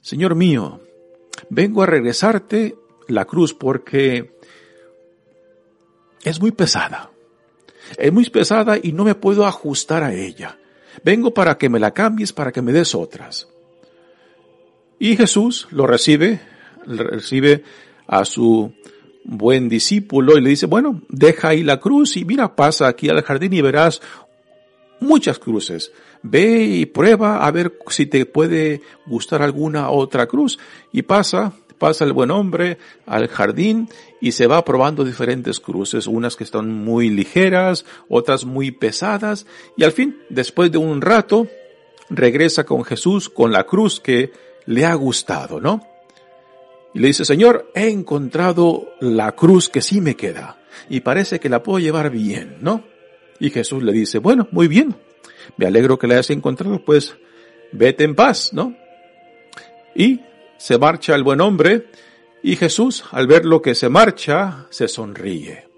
Señor 0.03 0.35
mío, 0.35 0.83
vengo 1.49 1.83
a 1.83 1.87
regresarte 1.87 2.77
la 3.09 3.25
cruz 3.25 3.55
porque 3.55 4.37
es 6.23 6.39
muy 6.39 6.51
pesada. 6.51 7.11
Es 7.97 8.13
muy 8.13 8.29
pesada 8.29 8.77
y 8.77 8.93
no 8.93 9.05
me 9.05 9.15
puedo 9.15 9.47
ajustar 9.47 10.03
a 10.03 10.13
ella. 10.13 10.59
Vengo 11.03 11.33
para 11.33 11.57
que 11.57 11.71
me 11.71 11.81
la 11.81 11.95
cambies, 11.95 12.35
para 12.35 12.53
que 12.53 12.61
me 12.61 12.75
des 12.75 12.95
otras. 12.95 13.49
Y 14.99 15.17
Jesús 15.17 15.67
lo 15.71 15.87
recibe, 15.87 16.43
recibe 16.85 17.65
a 18.07 18.27
su 18.27 18.75
buen 19.25 19.69
discípulo 19.69 20.37
y 20.37 20.41
le 20.41 20.51
dice, 20.51 20.67
bueno, 20.67 21.01
deja 21.09 21.49
ahí 21.49 21.63
la 21.63 21.81
cruz 21.81 22.17
y 22.17 22.25
mira, 22.25 22.55
pasa 22.55 22.89
aquí 22.89 23.09
al 23.09 23.23
jardín 23.23 23.53
y 23.53 23.61
verás 23.61 24.01
muchas 25.01 25.39
cruces. 25.39 25.93
Ve 26.23 26.65
y 26.65 26.87
prueba 26.87 27.45
a 27.45 27.51
ver 27.51 27.77
si 27.89 28.07
te 28.07 28.25
puede 28.27 28.83
gustar 29.07 29.43
alguna 29.43 29.91
otra 29.91 30.27
cruz. 30.27 30.59
Y 30.93 31.03
pasa, 31.03 31.53
pasa 31.79 32.05
el 32.05 32.13
buen 32.13 32.31
hombre 32.31 32.79
al 33.07 33.29
jardín 33.29 33.89
y 34.21 34.33
se 34.33 34.47
va 34.47 34.65
probando 34.65 35.05
diferentes 35.05 35.59
cruces, 35.59 36.07
unas 36.07 36.37
que 36.37 36.45
están 36.45 36.71
muy 36.71 37.11
ligeras, 37.11 37.85
otras 38.09 38.45
muy 38.45 38.71
pesadas, 38.71 39.47
y 39.77 39.83
al 39.83 39.91
fin, 39.91 40.17
después 40.31 40.71
de 40.71 40.79
un 40.79 41.01
rato, 41.01 41.49
regresa 42.09 42.63
con 42.65 42.85
Jesús 42.85 43.29
con 43.29 43.51
la 43.51 43.65
cruz 43.65 43.99
que 43.99 44.31
le 44.67 44.87
ha 44.87 44.95
gustado, 44.95 45.61
¿no? 45.61 45.92
Y 46.95 46.99
le 46.99 47.09
dice, 47.09 47.25
Señor, 47.25 47.71
he 47.75 47.89
encontrado 47.89 48.95
la 49.01 49.33
cruz 49.33 49.69
que 49.69 49.81
sí 49.81 50.01
me 50.01 50.17
queda, 50.17 50.59
y 50.89 51.01
parece 51.01 51.41
que 51.41 51.49
la 51.49 51.63
puedo 51.63 51.79
llevar 51.79 52.11
bien, 52.11 52.57
¿no? 52.61 52.85
Y 53.41 53.51
Jesús 53.51 53.83
le 53.83 53.93
dice, 53.93 54.19
bueno, 54.19 54.49
muy 54.53 54.69
bien, 54.69 54.95
me 55.57 55.67
alegro 55.67 55.99
que 55.99 56.07
la 56.07 56.15
hayas 56.15 56.31
encontrado, 56.31 56.85
pues 56.85 57.17
vete 57.73 58.05
en 58.05 58.15
paz, 58.15 58.53
¿no? 58.53 58.77
Y 59.95 60.21
se 60.59 60.79
marcha 60.79 61.15
el 61.15 61.25
buen 61.25 61.41
hombre 61.41 61.89
y 62.43 62.57
Jesús, 62.57 63.05
al 63.11 63.27
ver 63.27 63.45
lo 63.45 63.63
que 63.63 63.75
se 63.75 63.89
marcha, 63.89 64.67
se 64.71 64.89
sonríe. 64.89 65.69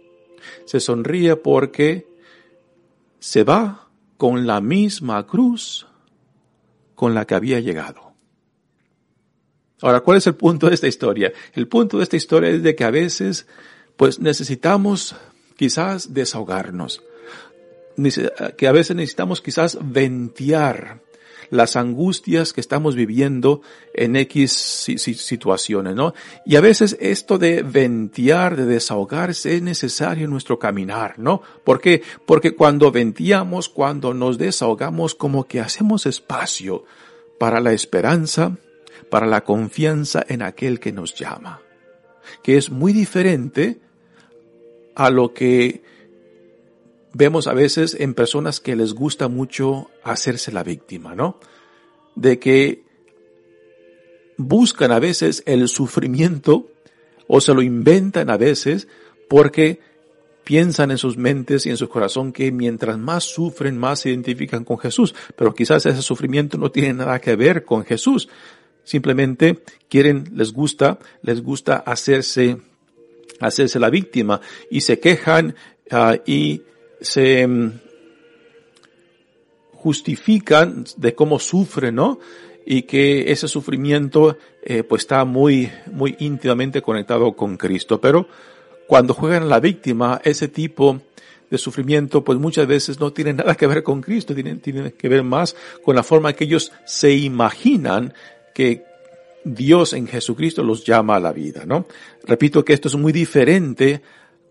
Se 0.64 0.80
sonríe 0.80 1.36
porque 1.36 2.06
se 3.18 3.44
va 3.44 3.88
con 4.16 4.46
la 4.46 4.60
misma 4.60 5.26
cruz 5.26 5.86
con 6.94 7.14
la 7.14 7.26
que 7.26 7.34
había 7.34 7.60
llegado. 7.60 8.03
Ahora, 9.80 10.00
¿cuál 10.00 10.18
es 10.18 10.26
el 10.26 10.34
punto 10.34 10.68
de 10.68 10.74
esta 10.74 10.86
historia? 10.86 11.32
El 11.52 11.68
punto 11.68 11.98
de 11.98 12.04
esta 12.04 12.16
historia 12.16 12.50
es 12.50 12.62
de 12.62 12.74
que 12.74 12.84
a 12.84 12.90
veces, 12.90 13.46
pues 13.96 14.18
necesitamos 14.18 15.14
quizás 15.56 16.14
desahogarnos 16.14 17.02
que 18.56 18.66
a 18.66 18.72
veces 18.72 18.96
necesitamos 18.96 19.40
quizás 19.40 19.78
ventear 19.80 21.00
las 21.50 21.76
angustias 21.76 22.52
que 22.52 22.60
estamos 22.60 22.96
viviendo 22.96 23.60
en 23.92 24.16
X 24.16 24.52
situaciones, 24.96 25.94
¿no? 25.94 26.14
Y 26.46 26.56
a 26.56 26.60
veces 26.60 26.96
esto 27.00 27.38
de 27.38 27.62
ventear, 27.62 28.56
de 28.56 28.64
desahogarse 28.64 29.54
es 29.54 29.62
necesario 29.62 30.24
en 30.24 30.30
nuestro 30.30 30.58
caminar, 30.58 31.18
¿no? 31.18 31.42
¿Por 31.62 31.80
qué? 31.80 32.02
Porque 32.26 32.54
cuando 32.54 32.90
venteamos, 32.90 33.68
cuando 33.68 34.14
nos 34.14 34.38
desahogamos, 34.38 35.14
como 35.14 35.44
que 35.44 35.60
hacemos 35.60 36.06
espacio 36.06 36.84
para 37.38 37.60
la 37.60 37.72
esperanza, 37.72 38.56
para 39.14 39.28
la 39.28 39.44
confianza 39.44 40.26
en 40.28 40.42
aquel 40.42 40.80
que 40.80 40.90
nos 40.90 41.14
llama, 41.14 41.62
que 42.42 42.56
es 42.56 42.70
muy 42.70 42.92
diferente 42.92 43.78
a 44.96 45.08
lo 45.08 45.32
que 45.32 45.84
vemos 47.12 47.46
a 47.46 47.52
veces 47.52 47.96
en 48.00 48.14
personas 48.14 48.58
que 48.58 48.74
les 48.74 48.92
gusta 48.92 49.28
mucho 49.28 49.88
hacerse 50.02 50.50
la 50.50 50.64
víctima, 50.64 51.14
¿no? 51.14 51.38
de 52.16 52.40
que 52.40 52.82
buscan 54.36 54.90
a 54.90 54.98
veces 54.98 55.44
el 55.46 55.68
sufrimiento 55.68 56.66
o 57.28 57.40
se 57.40 57.54
lo 57.54 57.62
inventan 57.62 58.30
a 58.30 58.36
veces 58.36 58.88
porque 59.28 59.78
piensan 60.42 60.90
en 60.90 60.98
sus 60.98 61.16
mentes 61.16 61.66
y 61.66 61.70
en 61.70 61.76
su 61.76 61.88
corazón 61.88 62.32
que 62.32 62.50
mientras 62.50 62.98
más 62.98 63.22
sufren, 63.22 63.78
más 63.78 64.00
se 64.00 64.08
identifican 64.08 64.64
con 64.64 64.76
Jesús. 64.76 65.14
Pero 65.36 65.54
quizás 65.54 65.86
ese 65.86 66.02
sufrimiento 66.02 66.58
no 66.58 66.72
tiene 66.72 66.94
nada 66.94 67.20
que 67.20 67.36
ver 67.36 67.64
con 67.64 67.84
Jesús. 67.84 68.28
Simplemente 68.84 69.62
quieren, 69.88 70.30
les 70.34 70.52
gusta, 70.52 70.98
les 71.22 71.42
gusta 71.42 71.76
hacerse, 71.76 72.58
hacerse 73.40 73.78
la 73.78 73.90
víctima 73.90 74.40
y 74.70 74.82
se 74.82 75.00
quejan 75.00 75.54
uh, 75.90 76.16
y 76.26 76.62
se 77.00 77.46
um, 77.46 77.72
justifican 79.72 80.84
de 80.96 81.14
cómo 81.14 81.38
sufren, 81.38 81.96
¿no? 81.96 82.18
Y 82.66 82.82
que 82.82 83.30
ese 83.30 83.48
sufrimiento 83.48 84.38
eh, 84.62 84.82
pues 84.82 85.02
está 85.02 85.24
muy, 85.26 85.70
muy 85.92 86.16
íntimamente 86.20 86.80
conectado 86.80 87.34
con 87.34 87.58
Cristo. 87.58 88.00
Pero 88.00 88.26
cuando 88.86 89.12
juegan 89.12 89.42
a 89.42 89.46
la 89.46 89.60
víctima, 89.60 90.20
ese 90.24 90.48
tipo 90.48 91.00
de 91.50 91.58
sufrimiento, 91.58 92.24
pues 92.24 92.38
muchas 92.38 92.66
veces 92.66 92.98
no 92.98 93.12
tiene 93.12 93.34
nada 93.34 93.54
que 93.54 93.66
ver 93.66 93.82
con 93.82 94.00
Cristo, 94.00 94.34
tiene, 94.34 94.56
tiene 94.56 94.92
que 94.92 95.08
ver 95.08 95.22
más 95.22 95.54
con 95.82 95.94
la 95.94 96.02
forma 96.02 96.32
que 96.32 96.44
ellos 96.44 96.72
se 96.86 97.12
imaginan 97.12 98.14
que 98.54 98.84
Dios 99.44 99.92
en 99.92 100.06
Jesucristo 100.06 100.62
los 100.62 100.84
llama 100.84 101.16
a 101.16 101.20
la 101.20 101.32
vida, 101.32 101.64
¿no? 101.66 101.86
Repito 102.22 102.64
que 102.64 102.72
esto 102.72 102.88
es 102.88 102.96
muy 102.96 103.12
diferente 103.12 104.00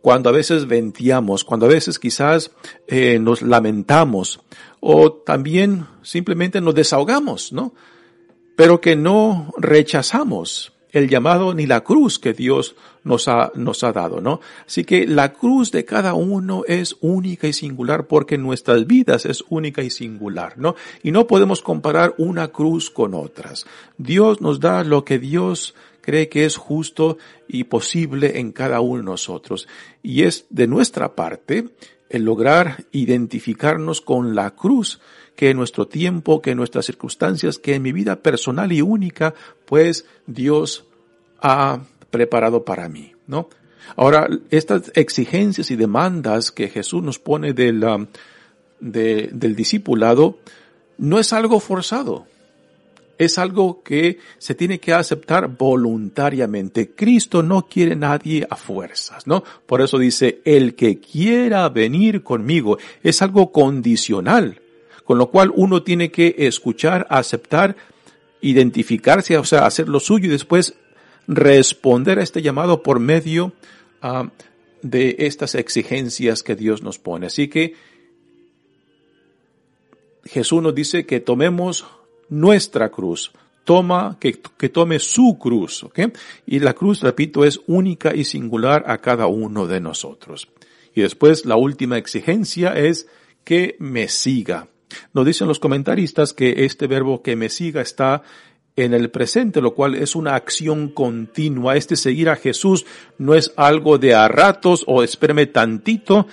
cuando 0.02 0.30
a 0.30 0.34
veces 0.34 0.68
venteamos, 0.68 1.44
cuando 1.44 1.66
a 1.66 1.70
veces 1.70 1.98
quizás 1.98 2.52
eh, 2.88 3.18
nos 3.20 3.42
lamentamos 3.42 4.42
o 4.82 5.14
también 5.14 5.88
simplemente 6.04 6.62
nos 6.62 6.76
desahogamos, 6.76 7.54
¿no? 7.54 7.74
Pero 8.56 8.82
que 8.82 8.96
no 8.96 9.52
rechazamos 9.58 10.74
el 10.94 11.10
llamado 11.10 11.54
ni 11.54 11.66
la 11.66 11.84
cruz 11.84 12.20
que 12.20 12.34
Dios 12.34 12.76
nos 13.04 13.28
ha, 13.28 13.52
nos 13.56 13.84
ha 13.84 13.92
dado, 13.92 14.22
¿no? 14.22 14.40
Así 14.66 14.86
que 14.86 15.06
la 15.06 15.34
cruz 15.34 15.72
de 15.72 15.84
cada 15.84 16.14
uno 16.14 16.64
es 16.68 16.96
única 17.02 17.48
y 17.48 17.54
singular 17.54 18.08
porque 18.08 18.38
nuestras 18.38 18.88
vidas 18.88 19.26
es 19.26 19.44
única 19.50 19.82
y 19.82 19.90
singular, 19.90 20.54
¿no? 20.58 20.76
Y 21.02 21.12
no 21.12 21.28
podemos 21.28 21.62
comparar 21.62 22.14
una 22.18 22.50
cruz 22.50 22.92
con 22.92 23.16
otras. 23.16 23.66
Dios 23.98 24.40
nos 24.40 24.60
da 24.60 24.84
lo 24.84 25.04
que 25.04 25.20
Dios 25.20 25.74
cree 26.02 26.30
que 26.30 26.46
es 26.46 26.58
justo 26.58 27.18
y 27.48 27.64
posible 27.64 28.40
en 28.40 28.52
cada 28.52 28.80
uno 28.80 29.00
de 29.00 29.04
nosotros. 29.04 29.68
Y 30.04 30.24
es 30.24 30.46
de 30.52 30.68
nuestra 30.68 31.16
parte 31.16 31.70
el 32.10 32.24
lograr 32.24 32.86
identificarnos 32.92 34.00
con 34.02 34.36
la 34.36 34.52
cruz 34.52 35.00
que 35.36 35.50
en 35.50 35.58
nuestro 35.58 35.88
tiempo, 35.88 36.42
que 36.42 36.52
en 36.52 36.58
nuestras 36.58 36.86
circunstancias, 36.86 37.58
que 37.58 37.76
en 37.76 37.82
mi 37.82 37.92
vida 37.92 38.18
personal 38.18 38.72
y 38.72 38.82
única, 38.82 39.34
pues 39.66 40.06
Dios 40.28 40.86
ha 41.42 41.82
preparado 42.10 42.64
para 42.64 42.88
mí, 42.90 43.14
¿no? 43.28 43.50
Ahora, 43.96 44.30
estas 44.50 44.92
exigencias 44.96 45.70
y 45.72 45.76
demandas 45.76 46.52
que 46.52 46.70
Jesús 46.70 47.04
nos 47.04 47.20
pone 47.20 47.52
um, 47.52 48.08
del 48.80 49.56
discipulado 49.56 50.40
no 50.98 51.20
es 51.20 51.34
algo 51.34 51.60
forzado. 51.60 52.26
Es 53.18 53.38
algo 53.38 53.84
que 53.84 54.20
se 54.40 54.56
tiene 54.56 54.80
que 54.80 54.94
aceptar 54.94 55.48
voluntariamente. 55.48 56.92
Cristo 56.92 57.44
no 57.44 57.68
quiere 57.68 57.96
nadie 57.96 58.48
a 58.50 58.56
fuerzas, 58.56 59.28
¿no? 59.28 59.44
Por 59.66 59.82
eso 59.82 60.00
dice, 60.00 60.42
el 60.46 60.76
que 60.76 61.00
quiera 61.00 61.68
venir 61.70 62.24
conmigo 62.24 62.78
es 63.04 63.22
algo 63.22 63.52
condicional 63.52 64.63
con 65.04 65.18
lo 65.18 65.30
cual 65.30 65.52
uno 65.56 65.84
tiene 65.84 66.12
que 66.12 66.36
escuchar, 66.40 67.06
aceptar, 67.10 67.76
identificarse, 68.42 69.38
o 69.38 69.44
sea, 69.44 69.66
hacer 69.66 69.90
lo 69.90 70.00
suyo 70.00 70.28
y 70.28 70.32
después 70.32 70.76
responder 71.28 72.20
a 72.20 72.24
este 72.24 72.42
llamado 72.42 72.84
por 72.84 73.00
medio 73.00 73.54
uh, 74.04 74.28
de 74.82 75.16
estas 75.20 75.56
exigencias 75.56 76.44
que 76.44 76.56
Dios 76.56 76.84
nos 76.84 77.00
pone. 77.00 77.28
Así 77.28 77.48
que 77.48 77.74
Jesús 80.26 80.62
nos 80.62 80.76
dice 80.76 81.06
que 81.06 81.20
tomemos 81.20 81.86
nuestra 82.30 82.90
cruz, 82.90 83.32
toma, 83.64 84.18
que, 84.20 84.40
que 84.58 84.70
tome 84.70 85.00
su 85.00 85.38
cruz, 85.40 85.84
¿ok? 85.84 86.00
Y 86.46 86.60
la 86.60 86.74
cruz, 86.74 87.02
repito, 87.02 87.46
es 87.46 87.62
única 87.68 88.16
y 88.16 88.24
singular 88.24 88.84
a 88.88 89.00
cada 89.00 89.28
uno 89.28 89.68
de 89.68 89.80
nosotros. 89.80 90.50
Y 90.96 91.02
después 91.02 91.46
la 91.46 91.56
última 91.56 91.98
exigencia 91.98 92.78
es 92.78 93.08
que 93.44 93.76
me 93.80 94.08
siga. 94.08 94.68
Nos 95.14 95.26
dicen 95.26 95.48
los 95.48 95.60
comentaristas 95.60 96.34
que 96.34 96.66
este 96.66 96.88
verbo 96.88 97.22
que 97.22 97.36
me 97.36 97.50
siga 97.50 97.82
está 97.82 98.24
en 98.76 98.94
el 98.94 99.10
presente, 99.12 99.62
lo 99.62 99.74
cual 99.74 99.96
es 99.96 100.16
una 100.16 100.36
acción 100.36 100.90
continua. 100.90 101.76
Este 101.76 101.96
seguir 101.96 102.30
a 102.30 102.36
Jesús 102.36 102.86
no 103.18 103.36
es 103.36 103.54
algo 103.56 103.98
de 103.98 104.16
a 104.16 104.28
ratos 104.28 104.84
o 104.88 105.04
espérame 105.04 105.52
tantito. 105.52 106.28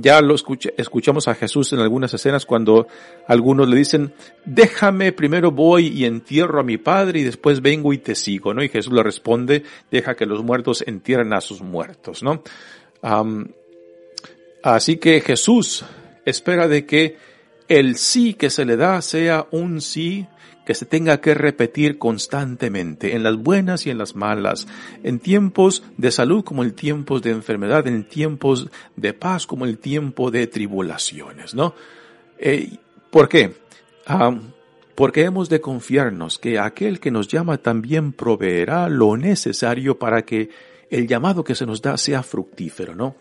ya 0.00 0.20
lo 0.20 0.36
escuchamos 0.36 1.26
a 1.26 1.34
Jesús 1.34 1.72
en 1.72 1.80
algunas 1.80 2.14
escenas 2.14 2.46
cuando 2.46 2.86
algunos 3.26 3.68
le 3.68 3.76
dicen, 3.76 4.14
déjame, 4.44 5.10
primero 5.10 5.50
voy 5.50 5.88
y 5.88 6.04
entierro 6.04 6.60
a 6.60 6.62
mi 6.62 6.78
padre 6.78 7.20
y 7.20 7.24
después 7.24 7.60
vengo 7.60 7.92
y 7.92 7.98
te 7.98 8.14
sigo, 8.14 8.54
¿no? 8.54 8.62
Y 8.62 8.68
Jesús 8.68 8.92
le 8.92 9.02
responde, 9.02 9.64
deja 9.90 10.14
que 10.14 10.26
los 10.26 10.44
muertos 10.44 10.84
entierren 10.86 11.32
a 11.32 11.40
sus 11.40 11.60
muertos, 11.60 12.22
¿no? 12.22 12.42
así 14.62 14.96
que 14.96 15.20
Jesús 15.20 15.84
espera 16.24 16.66
de 16.66 16.84
que 16.84 17.16
el 17.68 17.96
sí 17.96 18.34
que 18.34 18.50
se 18.50 18.64
le 18.64 18.76
da 18.76 19.00
sea 19.02 19.46
un 19.50 19.80
sí 19.80 20.26
que 20.68 20.74
se 20.74 20.84
tenga 20.84 21.22
que 21.22 21.32
repetir 21.32 21.96
constantemente, 21.96 23.14
en 23.14 23.22
las 23.22 23.36
buenas 23.36 23.86
y 23.86 23.90
en 23.90 23.96
las 23.96 24.14
malas, 24.14 24.68
en 25.02 25.18
tiempos 25.18 25.82
de 25.96 26.10
salud 26.10 26.44
como 26.44 26.62
en 26.62 26.72
tiempos 26.72 27.22
de 27.22 27.30
enfermedad, 27.30 27.86
en 27.86 28.04
tiempos 28.04 28.68
de 28.94 29.14
paz 29.14 29.46
como 29.46 29.64
el 29.64 29.78
tiempo 29.78 30.30
de 30.30 30.46
tribulaciones, 30.46 31.54
¿no? 31.54 31.74
Eh, 32.38 32.76
¿Por 33.10 33.30
qué? 33.30 33.54
Ah, 34.06 34.36
porque 34.94 35.22
hemos 35.22 35.48
de 35.48 35.62
confiarnos 35.62 36.38
que 36.38 36.58
aquel 36.58 37.00
que 37.00 37.10
nos 37.10 37.28
llama 37.28 37.56
también 37.56 38.12
proveerá 38.12 38.90
lo 38.90 39.16
necesario 39.16 39.98
para 39.98 40.22
que 40.22 40.50
el 40.90 41.06
llamado 41.06 41.44
que 41.44 41.54
se 41.54 41.64
nos 41.64 41.80
da 41.80 41.96
sea 41.96 42.22
fructífero, 42.22 42.94
¿no? 42.94 43.16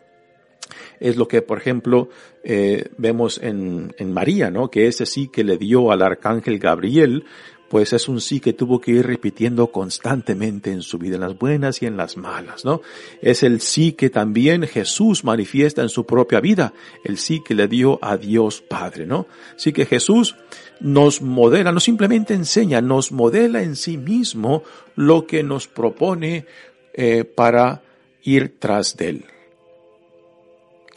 Es 1.00 1.18
lo 1.18 1.28
que, 1.28 1.42
por 1.42 1.58
ejemplo, 1.58 2.10
eh, 2.44 2.90
vemos 2.98 3.40
en, 3.42 3.94
en 3.98 4.14
María, 4.14 4.50
¿no? 4.50 4.70
Que 4.70 4.88
ese 4.88 5.06
sí 5.06 5.30
que 5.32 5.44
le 5.44 5.58
dio 5.58 5.92
al 5.92 6.02
arcángel 6.02 6.60
Gabriel, 6.60 7.26
pues 7.70 7.94
es 7.94 8.08
un 8.08 8.22
sí 8.22 8.40
que 8.40 8.54
tuvo 8.54 8.80
que 8.80 8.92
ir 8.92 9.06
repitiendo 9.06 9.72
constantemente 9.72 10.72
en 10.72 10.82
su 10.82 10.98
vida, 10.98 11.16
en 11.16 11.22
las 11.22 11.38
buenas 11.38 11.82
y 11.82 11.86
en 11.86 11.98
las 11.98 12.18
malas, 12.18 12.64
¿no? 12.66 12.82
Es 13.22 13.44
el 13.44 13.62
sí 13.62 13.94
que 13.94 14.10
también 14.10 14.64
Jesús 14.68 15.24
manifiesta 15.24 15.82
en 15.82 15.90
su 15.90 16.06
propia 16.06 16.40
vida, 16.40 16.74
el 17.04 17.18
sí 17.18 17.42
que 17.44 17.56
le 17.56 17.68
dio 17.68 18.00
a 18.02 18.18
Dios 18.18 18.62
Padre, 18.62 19.06
¿no? 19.06 19.28
Así 19.56 19.74
que 19.74 19.86
Jesús 19.86 20.36
nos 20.80 21.22
modela, 21.22 21.72
no 21.72 21.80
simplemente 21.80 22.34
enseña, 22.34 22.82
nos 22.82 23.12
modela 23.12 23.62
en 23.62 23.76
sí 23.76 23.98
mismo 23.98 24.64
lo 24.96 25.28
que 25.28 25.44
nos 25.44 25.68
propone 25.68 26.46
eh, 26.94 27.24
para 27.24 27.84
ir 28.24 28.56
tras 28.60 28.96
de 28.98 29.10
él 29.10 29.26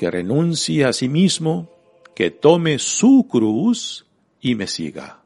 que 0.01 0.11
renuncie 0.11 0.87
a 0.87 0.95
sí 0.95 1.11
mismo, 1.11 1.69
que 2.15 2.31
tome 2.31 2.79
su 2.79 3.27
cruz 3.29 4.07
y 4.41 4.55
me 4.55 4.67
siga. 4.67 5.21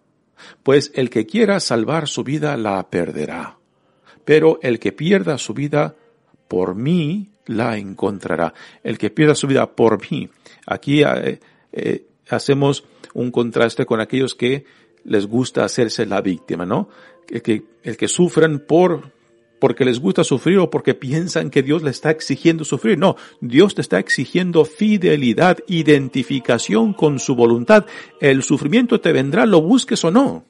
Pues 0.64 0.90
el 0.96 1.10
que 1.10 1.26
quiera 1.26 1.60
salvar 1.60 2.08
su 2.08 2.24
vida 2.24 2.56
la 2.56 2.90
perderá, 2.90 3.56
pero 4.24 4.58
el 4.62 4.80
que 4.80 4.90
pierda 4.90 5.38
su 5.38 5.54
vida 5.54 5.94
por 6.48 6.74
mí 6.74 7.30
la 7.46 7.78
encontrará. 7.78 8.52
El 8.82 8.98
que 8.98 9.10
pierda 9.10 9.37
su 9.37 9.46
vida 9.46 9.70
por 9.76 10.10
mí. 10.10 10.28
Aquí 10.66 11.04
eh, 11.04 11.38
eh, 11.70 12.06
hacemos 12.28 12.82
un 13.12 13.30
contraste 13.30 13.87
con 13.87 14.00
aquellos 14.00 14.34
que 14.34 14.64
les 15.04 15.28
gusta 15.28 15.64
hacerse 15.64 16.04
la 16.04 16.20
víctima, 16.20 16.66
¿no? 16.66 16.88
El 17.28 17.42
que, 17.42 17.62
el 17.84 17.96
que 17.96 18.08
por 18.66 19.12
porque 19.58 19.84
les 19.84 20.00
gusta 20.00 20.24
sufrir 20.24 20.58
o 20.58 20.70
porque 20.70 20.94
piensan 20.94 21.50
que 21.50 21.62
Dios 21.62 21.82
le 21.82 21.90
está 21.90 22.10
exigiendo 22.10 22.64
sufrir. 22.64 22.98
No, 22.98 23.16
Dios 23.40 23.74
te 23.74 23.80
está 23.80 23.98
exigiendo 23.98 24.64
fidelidad, 24.64 25.58
identificación 25.66 26.92
con 26.92 27.18
su 27.18 27.34
voluntad. 27.34 27.86
El 28.20 28.42
sufrimiento 28.42 29.00
te 29.00 29.12
vendrá, 29.12 29.46
lo 29.46 29.62
busques 29.62 30.04
o 30.04 30.10
no. 30.10 30.44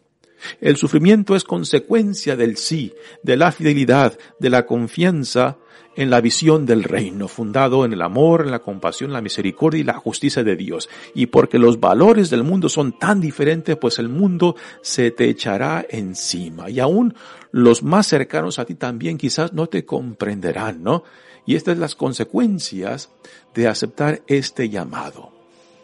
El 0.60 0.76
sufrimiento 0.76 1.36
es 1.36 1.44
consecuencia 1.44 2.36
del 2.36 2.56
sí, 2.56 2.92
de 3.22 3.36
la 3.36 3.52
fidelidad, 3.52 4.18
de 4.38 4.50
la 4.50 4.66
confianza 4.66 5.58
en 5.96 6.10
la 6.10 6.20
visión 6.20 6.66
del 6.66 6.82
reino, 6.82 7.28
fundado 7.28 7.84
en 7.84 7.92
el 7.92 8.02
amor, 8.02 8.42
en 8.42 8.50
la 8.50 8.58
compasión, 8.58 9.12
la 9.12 9.20
misericordia 9.20 9.80
y 9.80 9.84
la 9.84 9.94
justicia 9.94 10.42
de 10.42 10.56
Dios. 10.56 10.88
Y 11.14 11.26
porque 11.26 11.58
los 11.58 11.80
valores 11.80 12.30
del 12.30 12.42
mundo 12.42 12.68
son 12.68 12.98
tan 12.98 13.20
diferentes, 13.20 13.76
pues 13.76 13.98
el 13.98 14.08
mundo 14.08 14.56
se 14.80 15.10
te 15.10 15.28
echará 15.28 15.86
encima. 15.88 16.68
Y 16.70 16.80
aún 16.80 17.14
los 17.52 17.82
más 17.82 18.06
cercanos 18.06 18.58
a 18.58 18.64
ti 18.64 18.74
también 18.74 19.18
quizás 19.18 19.52
no 19.52 19.68
te 19.68 19.84
comprenderán, 19.84 20.82
¿no? 20.82 21.04
Y 21.46 21.56
estas 21.56 21.74
son 21.74 21.80
las 21.80 21.94
consecuencias 21.94 23.10
de 23.54 23.68
aceptar 23.68 24.22
este 24.26 24.68
llamado. 24.68 25.32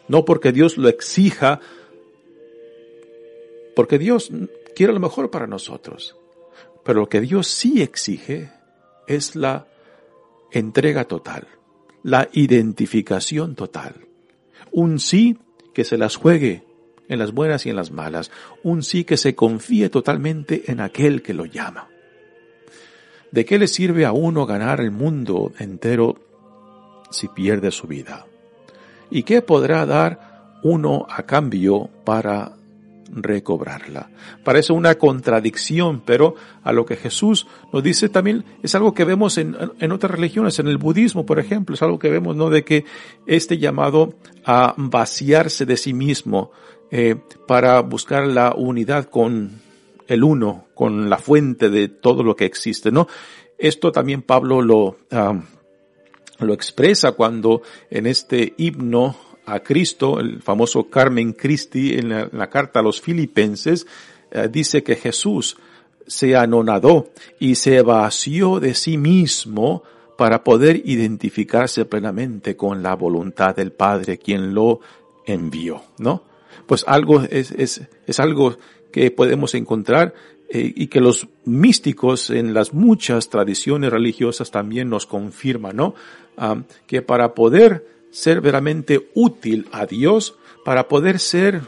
No 0.07 0.25
porque 0.25 0.51
Dios 0.51 0.77
lo 0.77 0.89
exija, 0.89 1.59
porque 3.75 3.97
Dios 3.97 4.31
quiere 4.75 4.93
lo 4.93 4.99
mejor 4.99 5.29
para 5.29 5.47
nosotros. 5.47 6.15
Pero 6.83 7.01
lo 7.01 7.09
que 7.09 7.21
Dios 7.21 7.47
sí 7.47 7.81
exige 7.81 8.51
es 9.07 9.35
la 9.35 9.67
entrega 10.51 11.05
total, 11.05 11.47
la 12.03 12.29
identificación 12.33 13.55
total. 13.55 14.07
Un 14.71 14.99
sí 14.99 15.37
que 15.73 15.83
se 15.83 15.97
las 15.97 16.15
juegue 16.15 16.63
en 17.07 17.19
las 17.19 17.33
buenas 17.33 17.65
y 17.65 17.69
en 17.69 17.75
las 17.75 17.91
malas. 17.91 18.31
Un 18.63 18.83
sí 18.83 19.03
que 19.03 19.17
se 19.17 19.35
confíe 19.35 19.89
totalmente 19.89 20.71
en 20.71 20.79
aquel 20.79 21.21
que 21.21 21.33
lo 21.33 21.45
llama. 21.45 21.89
¿De 23.31 23.45
qué 23.45 23.59
le 23.59 23.67
sirve 23.67 24.05
a 24.05 24.11
uno 24.11 24.45
ganar 24.45 24.81
el 24.81 24.91
mundo 24.91 25.53
entero 25.59 26.15
si 27.09 27.27
pierde 27.27 27.71
su 27.71 27.87
vida? 27.87 28.27
¿Y 29.09 29.23
qué 29.23 29.41
podrá 29.41 29.85
dar 29.85 30.59
uno 30.63 31.05
a 31.09 31.23
cambio 31.23 31.89
para 32.05 32.53
recobrarla. 33.13 34.09
Parece 34.43 34.73
una 34.73 34.95
contradicción, 34.95 36.01
pero 36.05 36.35
a 36.63 36.71
lo 36.71 36.85
que 36.85 36.95
Jesús 36.95 37.47
nos 37.71 37.83
dice 37.83 38.09
también 38.09 38.45
es 38.63 38.75
algo 38.75 38.93
que 38.93 39.05
vemos 39.05 39.37
en, 39.37 39.55
en, 39.79 39.91
otras 39.91 40.11
religiones, 40.11 40.59
en 40.59 40.67
el 40.67 40.77
budismo, 40.77 41.25
por 41.25 41.39
ejemplo, 41.39 41.75
es 41.75 41.81
algo 41.81 41.99
que 41.99 42.09
vemos, 42.09 42.35
¿no? 42.35 42.49
De 42.49 42.63
que 42.63 42.85
este 43.25 43.57
llamado 43.57 44.15
a 44.45 44.73
vaciarse 44.77 45.65
de 45.65 45.77
sí 45.77 45.93
mismo 45.93 46.51
eh, 46.89 47.15
para 47.47 47.81
buscar 47.81 48.27
la 48.27 48.53
unidad 48.55 49.05
con 49.05 49.61
el 50.07 50.23
uno, 50.23 50.65
con 50.73 51.09
la 51.09 51.17
fuente 51.17 51.69
de 51.69 51.87
todo 51.87 52.23
lo 52.23 52.35
que 52.35 52.45
existe, 52.45 52.91
¿no? 52.91 53.07
Esto 53.57 53.91
también 53.91 54.23
Pablo 54.23 54.61
lo, 54.61 54.97
lo 56.39 56.53
expresa 56.53 57.11
cuando 57.11 57.61
en 57.89 58.07
este 58.07 58.53
himno 58.57 59.15
a 59.45 59.59
Cristo, 59.61 60.19
el 60.19 60.41
famoso 60.41 60.89
Carmen 60.89 61.33
Christi 61.33 61.93
en 61.93 62.09
la, 62.09 62.49
carta 62.49 62.79
a 62.79 62.83
los 62.83 63.01
filipenses, 63.01 63.87
eh, 64.31 64.47
dice 64.51 64.83
que 64.83 64.95
Jesús 64.95 65.57
se 66.07 66.35
anonadó 66.35 67.09
y 67.39 67.55
se 67.55 67.81
vació 67.81 68.59
de 68.59 68.73
sí 68.73 68.97
mismo 68.97 69.83
para 70.17 70.43
poder 70.43 70.81
identificarse 70.85 71.85
plenamente 71.85 72.55
con 72.55 72.83
la 72.83 72.95
voluntad 72.95 73.55
del 73.55 73.71
Padre 73.71 74.17
quien 74.17 74.53
lo 74.53 74.81
envió, 75.25 75.83
¿no? 75.97 76.23
Pues 76.67 76.83
algo 76.87 77.21
es, 77.21 77.51
es, 77.51 77.81
es 78.05 78.19
algo 78.19 78.57
que 78.91 79.09
podemos 79.09 79.55
encontrar 79.55 80.13
eh, 80.49 80.73
y 80.75 80.87
que 80.87 80.99
los 80.99 81.27
místicos 81.45 82.29
en 82.29 82.53
las 82.53 82.73
muchas 82.73 83.29
tradiciones 83.29 83.89
religiosas 83.89 84.51
también 84.51 84.89
nos 84.89 85.05
confirman, 85.05 85.77
¿no? 85.77 85.95
Ah, 86.37 86.61
que 86.87 87.01
para 87.01 87.33
poder 87.33 87.85
ser 88.11 88.41
veramente 88.41 89.09
útil 89.15 89.67
a 89.71 89.85
Dios, 89.85 90.35
para 90.63 90.87
poder 90.87 91.19
ser 91.19 91.61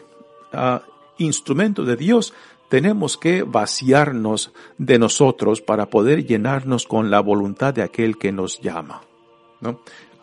uh, 0.53 0.79
instrumento 1.17 1.83
de 1.83 1.95
Dios, 1.95 2.33
tenemos 2.69 3.17
que 3.17 3.43
vaciarnos 3.43 4.51
de 4.77 4.99
nosotros 4.99 5.61
para 5.61 5.89
poder 5.89 6.25
llenarnos 6.25 6.85
con 6.85 7.11
la 7.11 7.19
voluntad 7.19 7.73
de 7.73 7.83
aquel 7.83 8.17
que 8.17 8.31
nos 8.31 8.59
llama. 8.61 9.01
¿no? 9.61 9.81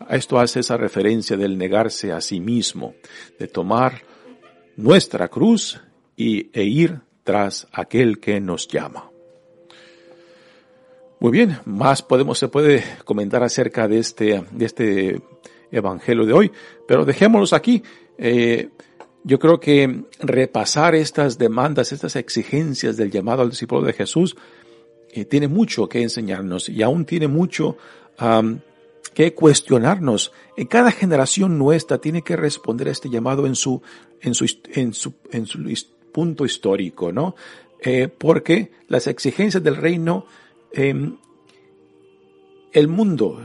Esto 0.09 0.39
hace 0.39 0.59
esa 0.59 0.77
referencia 0.77 1.37
del 1.37 1.57
negarse 1.57 2.11
a 2.11 2.21
sí 2.21 2.39
mismo, 2.39 2.95
de 3.39 3.47
tomar 3.47 4.01
nuestra 4.75 5.27
cruz 5.27 5.79
y, 6.15 6.49
e 6.53 6.63
ir 6.63 7.01
tras 7.23 7.67
aquel 7.71 8.19
que 8.19 8.39
nos 8.39 8.67
llama. 8.67 9.09
Muy 11.19 11.31
bien, 11.31 11.59
más 11.65 12.01
podemos, 12.01 12.39
se 12.39 12.47
puede 12.47 12.83
comentar 13.05 13.43
acerca 13.43 13.87
de 13.87 13.99
este, 13.99 14.43
de 14.51 14.65
este 14.65 15.21
evangelio 15.71 16.25
de 16.25 16.33
hoy, 16.33 16.51
pero 16.87 17.05
dejémoslos 17.05 17.53
aquí. 17.53 17.83
Eh, 18.17 18.69
yo 19.23 19.39
creo 19.39 19.59
que 19.59 20.03
repasar 20.19 20.95
estas 20.95 21.37
demandas, 21.37 21.91
estas 21.91 22.15
exigencias 22.15 22.97
del 22.97 23.11
llamado 23.11 23.43
al 23.43 23.51
discípulo 23.51 23.81
de 23.81 23.93
Jesús, 23.93 24.35
eh, 25.11 25.25
tiene 25.25 25.47
mucho 25.47 25.87
que 25.87 26.01
enseñarnos 26.01 26.69
y 26.69 26.81
aún 26.81 27.05
tiene 27.05 27.27
mucho 27.27 27.77
que 29.13 29.33
cuestionarnos. 29.33 30.31
En 30.55 30.67
cada 30.67 30.91
generación 30.91 31.57
nuestra 31.57 31.97
tiene 31.97 32.21
que 32.21 32.35
responder 32.35 32.87
a 32.87 32.91
este 32.91 33.09
llamado 33.09 33.47
en 33.47 33.55
su, 33.55 33.81
en 34.21 34.35
su, 34.35 34.45
en 34.73 34.93
su, 34.93 35.13
en 35.31 35.45
su 35.47 35.59
punto 36.11 36.45
histórico, 36.45 37.11
¿no? 37.11 37.35
Eh, 37.81 38.07
porque 38.07 38.71
las 38.87 39.07
exigencias 39.07 39.63
del 39.63 39.75
reino, 39.75 40.25
em, 40.71 41.17
el 42.73 42.87
mundo, 42.87 43.41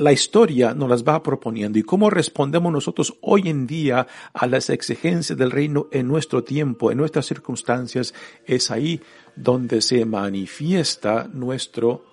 la 0.00 0.12
historia 0.12 0.72
nos 0.74 0.88
las 0.88 1.04
va 1.04 1.22
proponiendo 1.22 1.78
y 1.78 1.82
cómo 1.82 2.08
respondemos 2.08 2.72
nosotros 2.72 3.14
hoy 3.20 3.48
en 3.48 3.66
día 3.66 4.06
a 4.32 4.46
las 4.46 4.70
exigencias 4.70 5.38
del 5.38 5.50
reino 5.50 5.88
en 5.92 6.08
nuestro 6.08 6.42
tiempo, 6.42 6.90
en 6.90 6.98
nuestras 6.98 7.26
circunstancias, 7.26 8.14
es 8.46 8.70
ahí 8.70 9.00
donde 9.36 9.82
se 9.82 10.04
manifiesta 10.06 11.28
nuestro 11.32 12.04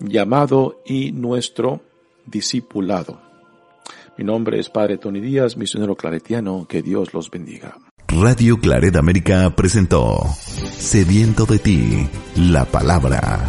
llamado 0.00 0.82
y 0.84 1.12
nuestro 1.12 1.80
discipulado. 2.26 3.20
Mi 4.18 4.24
nombre 4.24 4.58
es 4.58 4.68
Padre 4.68 4.98
Tony 4.98 5.20
Díaz, 5.20 5.56
misionero 5.56 5.94
claretiano, 5.94 6.66
que 6.68 6.82
Dios 6.82 7.14
los 7.14 7.30
bendiga. 7.30 7.76
Radio 8.08 8.58
Claret 8.58 8.96
América 8.96 9.54
presentó 9.56 10.24
Sediento 10.76 11.46
de 11.46 11.58
ti, 11.58 12.08
la 12.36 12.64
palabra 12.64 13.48